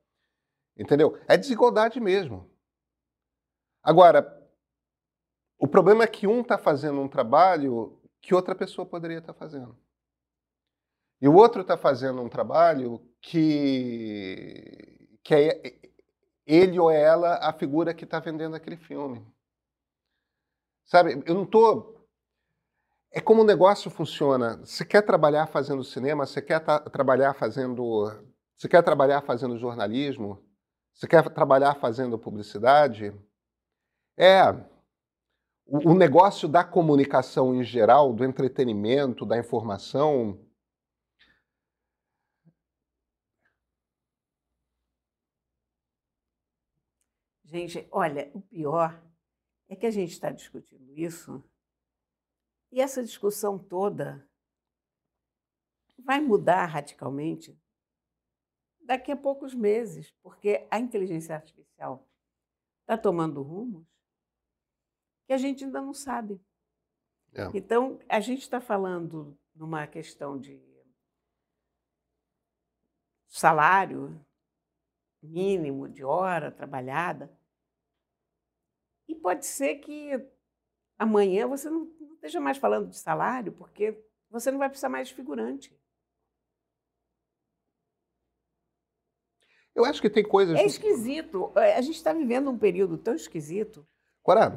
Entendeu? 0.76 1.18
É 1.26 1.36
desigualdade 1.36 1.98
mesmo. 2.00 2.50
Agora, 3.82 4.36
o 5.58 5.66
problema 5.66 6.04
é 6.04 6.06
que 6.06 6.26
um 6.26 6.42
está 6.42 6.58
fazendo 6.58 7.00
um 7.00 7.08
trabalho 7.08 7.98
que 8.20 8.34
outra 8.34 8.54
pessoa 8.54 8.86
poderia 8.86 9.18
estar 9.18 9.32
tá 9.32 9.38
fazendo. 9.38 9.76
E 11.20 11.26
o 11.26 11.34
outro 11.34 11.62
está 11.62 11.76
fazendo 11.76 12.22
um 12.22 12.28
trabalho 12.28 13.00
que, 13.20 15.18
que 15.24 15.34
é 15.34 15.80
ele 16.46 16.78
ou 16.78 16.90
ela 16.90 17.36
a 17.36 17.52
figura 17.52 17.92
que 17.92 18.04
está 18.04 18.20
vendendo 18.20 18.54
aquele 18.54 18.76
filme. 18.76 19.26
Sabe, 20.84 21.22
eu 21.26 21.34
não 21.34 21.42
estou. 21.42 21.97
É 23.10 23.20
como 23.20 23.42
o 23.42 23.44
negócio 23.44 23.90
funciona. 23.90 24.58
Você 24.58 24.84
quer 24.84 25.02
trabalhar 25.02 25.46
fazendo 25.46 25.82
cinema, 25.82 26.26
você 26.26 26.42
quer 26.42 26.60
trabalhar 26.90 27.34
fazendo. 27.34 28.04
Você 28.56 28.68
quer 28.68 28.82
trabalhar 28.82 29.22
fazendo 29.22 29.56
jornalismo, 29.58 30.44
você 30.92 31.06
quer 31.06 31.22
trabalhar 31.30 31.74
fazendo 31.76 32.18
publicidade? 32.18 33.14
É. 34.16 34.42
O, 35.66 35.94
negócio 35.94 36.48
da 36.48 36.64
comunicação 36.64 37.54
em 37.54 37.62
geral, 37.62 38.12
do 38.12 38.24
entretenimento, 38.24 39.24
da 39.26 39.38
informação. 39.38 40.40
Gente, 47.44 47.86
olha, 47.92 48.30
o 48.34 48.40
pior 48.40 49.00
é 49.68 49.76
que 49.76 49.86
a 49.86 49.90
gente 49.90 50.12
está 50.12 50.30
discutindo 50.30 50.96
isso 50.96 51.44
e 52.70 52.80
essa 52.80 53.02
discussão 53.02 53.58
toda 53.58 54.28
vai 55.98 56.20
mudar 56.20 56.66
radicalmente 56.66 57.60
daqui 58.80 59.12
a 59.12 59.16
poucos 59.16 59.54
meses, 59.54 60.10
porque 60.22 60.66
a 60.70 60.78
inteligência 60.78 61.34
artificial 61.34 62.08
está 62.80 62.96
tomando 62.96 63.42
rumos 63.42 63.86
que 65.26 65.32
a 65.32 65.38
gente 65.38 65.64
ainda 65.64 65.82
não 65.82 65.92
sabe. 65.92 66.40
É. 67.34 67.50
Então, 67.52 68.00
a 68.08 68.20
gente 68.20 68.40
está 68.40 68.60
falando 68.60 69.38
numa 69.54 69.86
questão 69.86 70.38
de 70.38 70.58
salário 73.26 74.24
mínimo 75.22 75.88
de 75.88 76.02
hora 76.02 76.50
trabalhada, 76.50 77.36
e 79.06 79.14
pode 79.14 79.46
ser 79.46 79.76
que 79.76 80.12
amanhã 80.98 81.46
você 81.46 81.70
não, 81.70 81.90
não 82.00 82.14
esteja 82.14 82.40
mais 82.40 82.58
falando 82.58 82.88
de 82.88 82.98
salário, 82.98 83.52
porque 83.52 83.96
você 84.30 84.50
não 84.50 84.58
vai 84.58 84.68
precisar 84.68 84.88
mais 84.88 85.08
de 85.08 85.14
figurante. 85.14 85.72
Eu 89.74 89.84
acho 89.84 90.02
que 90.02 90.10
tem 90.10 90.24
coisas. 90.24 90.58
É 90.58 90.66
esquisito. 90.66 91.52
É, 91.54 91.76
a 91.76 91.80
gente 91.80 91.94
está 91.94 92.12
vivendo 92.12 92.50
um 92.50 92.58
período 92.58 92.98
tão 92.98 93.14
esquisito. 93.14 93.86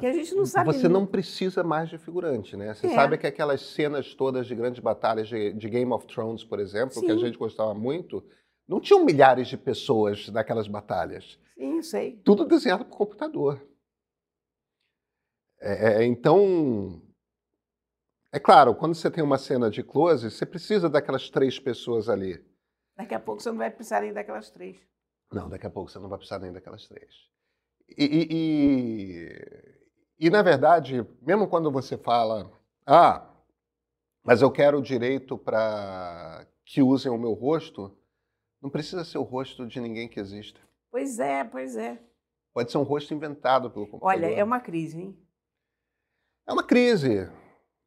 Que 0.00 0.06
a 0.06 0.12
gente 0.12 0.34
não 0.34 0.44
sabe. 0.44 0.70
Você 0.70 0.86
não 0.86 1.06
precisa 1.06 1.64
mais 1.64 1.88
de 1.88 1.96
figurante, 1.96 2.56
né? 2.56 2.74
Você 2.74 2.88
é. 2.88 2.94
sabe 2.94 3.16
que 3.16 3.26
aquelas 3.26 3.62
cenas 3.62 4.14
todas 4.14 4.46
de 4.46 4.54
grandes 4.54 4.80
batalhas 4.80 5.28
de, 5.28 5.52
de 5.54 5.68
Game 5.70 5.90
of 5.92 6.06
Thrones, 6.06 6.44
por 6.44 6.60
exemplo, 6.60 6.92
Sim. 6.92 7.06
que 7.06 7.12
a 7.12 7.16
gente 7.16 7.38
gostava 7.38 7.72
muito, 7.72 8.22
não 8.68 8.80
tinham 8.80 9.02
milhares 9.02 9.48
de 9.48 9.56
pessoas 9.56 10.28
naquelas 10.28 10.68
batalhas. 10.68 11.38
Sim, 11.54 11.80
sei. 11.80 12.20
Tudo 12.22 12.44
desenhado 12.44 12.84
por 12.84 12.98
computador. 12.98 13.66
É, 15.64 16.02
é, 16.02 16.04
então, 16.04 17.00
é 18.32 18.40
claro, 18.40 18.74
quando 18.74 18.96
você 18.96 19.08
tem 19.08 19.22
uma 19.22 19.38
cena 19.38 19.70
de 19.70 19.80
close, 19.80 20.28
você 20.28 20.44
precisa 20.44 20.90
daquelas 20.90 21.30
três 21.30 21.60
pessoas 21.60 22.08
ali. 22.08 22.44
Daqui 22.96 23.14
a 23.14 23.20
pouco 23.20 23.40
você 23.40 23.50
não 23.50 23.58
vai 23.58 23.70
precisar 23.70 24.00
nem 24.00 24.12
daquelas 24.12 24.50
três. 24.50 24.76
Não, 25.32 25.48
daqui 25.48 25.64
a 25.64 25.70
pouco 25.70 25.88
você 25.88 26.00
não 26.00 26.08
vai 26.08 26.18
precisar 26.18 26.40
nem 26.40 26.52
daquelas 26.52 26.88
três. 26.88 27.14
E, 27.96 28.04
e, 28.04 28.28
e, 30.18 30.26
e, 30.26 30.30
na 30.30 30.42
verdade, 30.42 31.06
mesmo 31.22 31.46
quando 31.46 31.70
você 31.70 31.96
fala, 31.96 32.50
ah, 32.84 33.24
mas 34.24 34.42
eu 34.42 34.50
quero 34.50 34.78
o 34.78 34.82
direito 34.82 35.38
para 35.38 36.44
que 36.64 36.82
usem 36.82 37.12
o 37.12 37.18
meu 37.18 37.34
rosto, 37.34 37.96
não 38.60 38.68
precisa 38.68 39.04
ser 39.04 39.18
o 39.18 39.22
rosto 39.22 39.64
de 39.64 39.80
ninguém 39.80 40.08
que 40.08 40.18
exista. 40.18 40.60
Pois 40.90 41.20
é, 41.20 41.44
pois 41.44 41.76
é. 41.76 42.02
Pode 42.52 42.72
ser 42.72 42.78
um 42.78 42.82
rosto 42.82 43.14
inventado 43.14 43.70
pelo 43.70 43.86
computador. 43.86 44.16
Olha, 44.16 44.26
é 44.26 44.42
uma 44.42 44.60
crise, 44.60 45.00
hein? 45.00 45.21
É 46.46 46.52
uma 46.52 46.64
crise. 46.64 47.30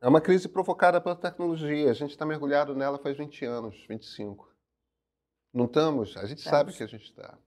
É 0.02 0.08
uma 0.08 0.22
crise 0.22 0.48
provocada 0.48 1.02
pela 1.02 1.16
tecnologia. 1.16 1.90
A 1.90 1.94
gente 1.94 2.12
está 2.12 2.26
mergulhado 2.26 2.76
nela 2.76 2.98
faz 2.98 3.18
20 3.18 3.46
anos, 3.46 3.86
25. 3.88 4.54
Não 5.54 5.66
estamos? 5.66 6.16
A 6.18 6.26
gente 6.26 6.40
estamos. 6.40 6.58
sabe 6.58 6.74
que 6.74 6.84
a 6.84 6.88
gente 6.88 7.06
está. 7.06 7.38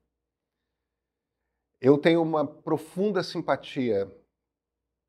Eu 1.81 1.97
tenho 1.97 2.21
uma 2.23 2.47
profunda 2.47 3.23
simpatia 3.23 4.11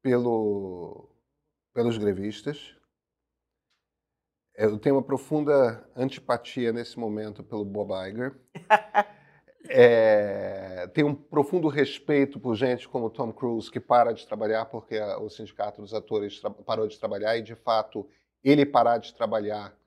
pelo, 0.01 1.09
pelos 1.73 1.97
grevistas. 1.97 2.75
Eu 4.53 4.77
tenho 4.77 4.95
uma 4.95 5.03
profunda 5.03 5.89
antipatia 5.95 6.71
nesse 6.71 6.99
momento 6.99 7.43
pelo 7.43 7.65
Bob 7.65 7.91
Iger. 7.93 8.39
é, 9.67 10.87
tem 10.93 11.03
um 11.03 11.13
profundo 11.13 11.67
respeito 11.67 12.39
por 12.39 12.55
gente 12.55 12.87
como 12.87 13.09
Tom 13.09 13.33
Cruise, 13.33 13.69
que 13.69 13.79
para 13.79 14.13
de 14.13 14.25
trabalhar 14.25 14.65
porque 14.65 14.99
o 14.99 15.29
sindicato 15.29 15.81
dos 15.81 15.93
atores 15.93 16.39
parou 16.65 16.87
de 16.87 16.97
trabalhar 16.97 17.37
e, 17.37 17.41
de 17.41 17.55
fato, 17.55 18.07
ele 18.43 18.65
parar 18.65 18.99
de 18.99 19.13
trabalhar 19.13 19.77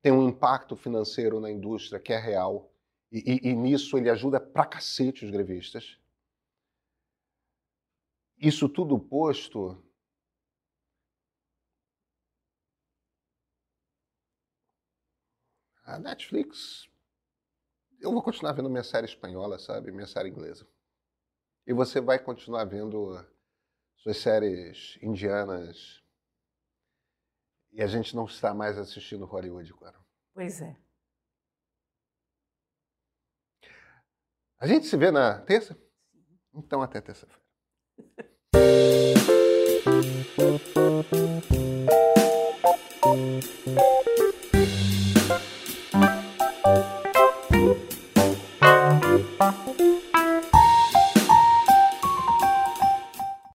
tem 0.00 0.12
um 0.12 0.28
impacto 0.28 0.76
financeiro 0.76 1.40
na 1.40 1.50
indústria 1.50 1.98
que 1.98 2.12
é 2.12 2.18
real. 2.18 2.70
E, 3.10 3.18
e, 3.18 3.48
e 3.50 3.54
nisso 3.54 3.96
ele 3.98 4.08
ajuda 4.08 4.38
pra 4.38 4.64
cacete 4.64 5.24
os 5.24 5.30
grevistas. 5.30 5.98
Isso 8.38 8.68
tudo 8.68 8.98
posto, 8.98 9.76
a 15.84 15.98
Netflix 15.98 16.88
eu 18.00 18.12
vou 18.12 18.22
continuar 18.22 18.52
vendo 18.52 18.70
minha 18.70 18.84
série 18.84 19.06
espanhola, 19.06 19.58
sabe? 19.58 19.90
Minha 19.90 20.06
série 20.06 20.28
inglesa. 20.28 20.66
E 21.66 21.72
você 21.72 22.00
vai 22.00 22.18
continuar 22.18 22.64
vendo 22.64 23.24
suas 23.96 24.16
séries 24.18 24.98
indianas. 25.02 26.02
E 27.72 27.82
a 27.82 27.86
gente 27.86 28.16
não 28.16 28.24
está 28.24 28.54
mais 28.54 28.78
assistindo 28.78 29.26
Hollywood, 29.26 29.72
claro. 29.74 29.98
Pois 30.32 30.62
é. 30.62 30.76
A 34.58 34.66
gente 34.66 34.86
se 34.86 34.96
vê 34.96 35.10
na 35.10 35.40
terça? 35.40 35.78
Então, 36.54 36.82
até 36.82 37.00
terça-feira. 37.00 37.42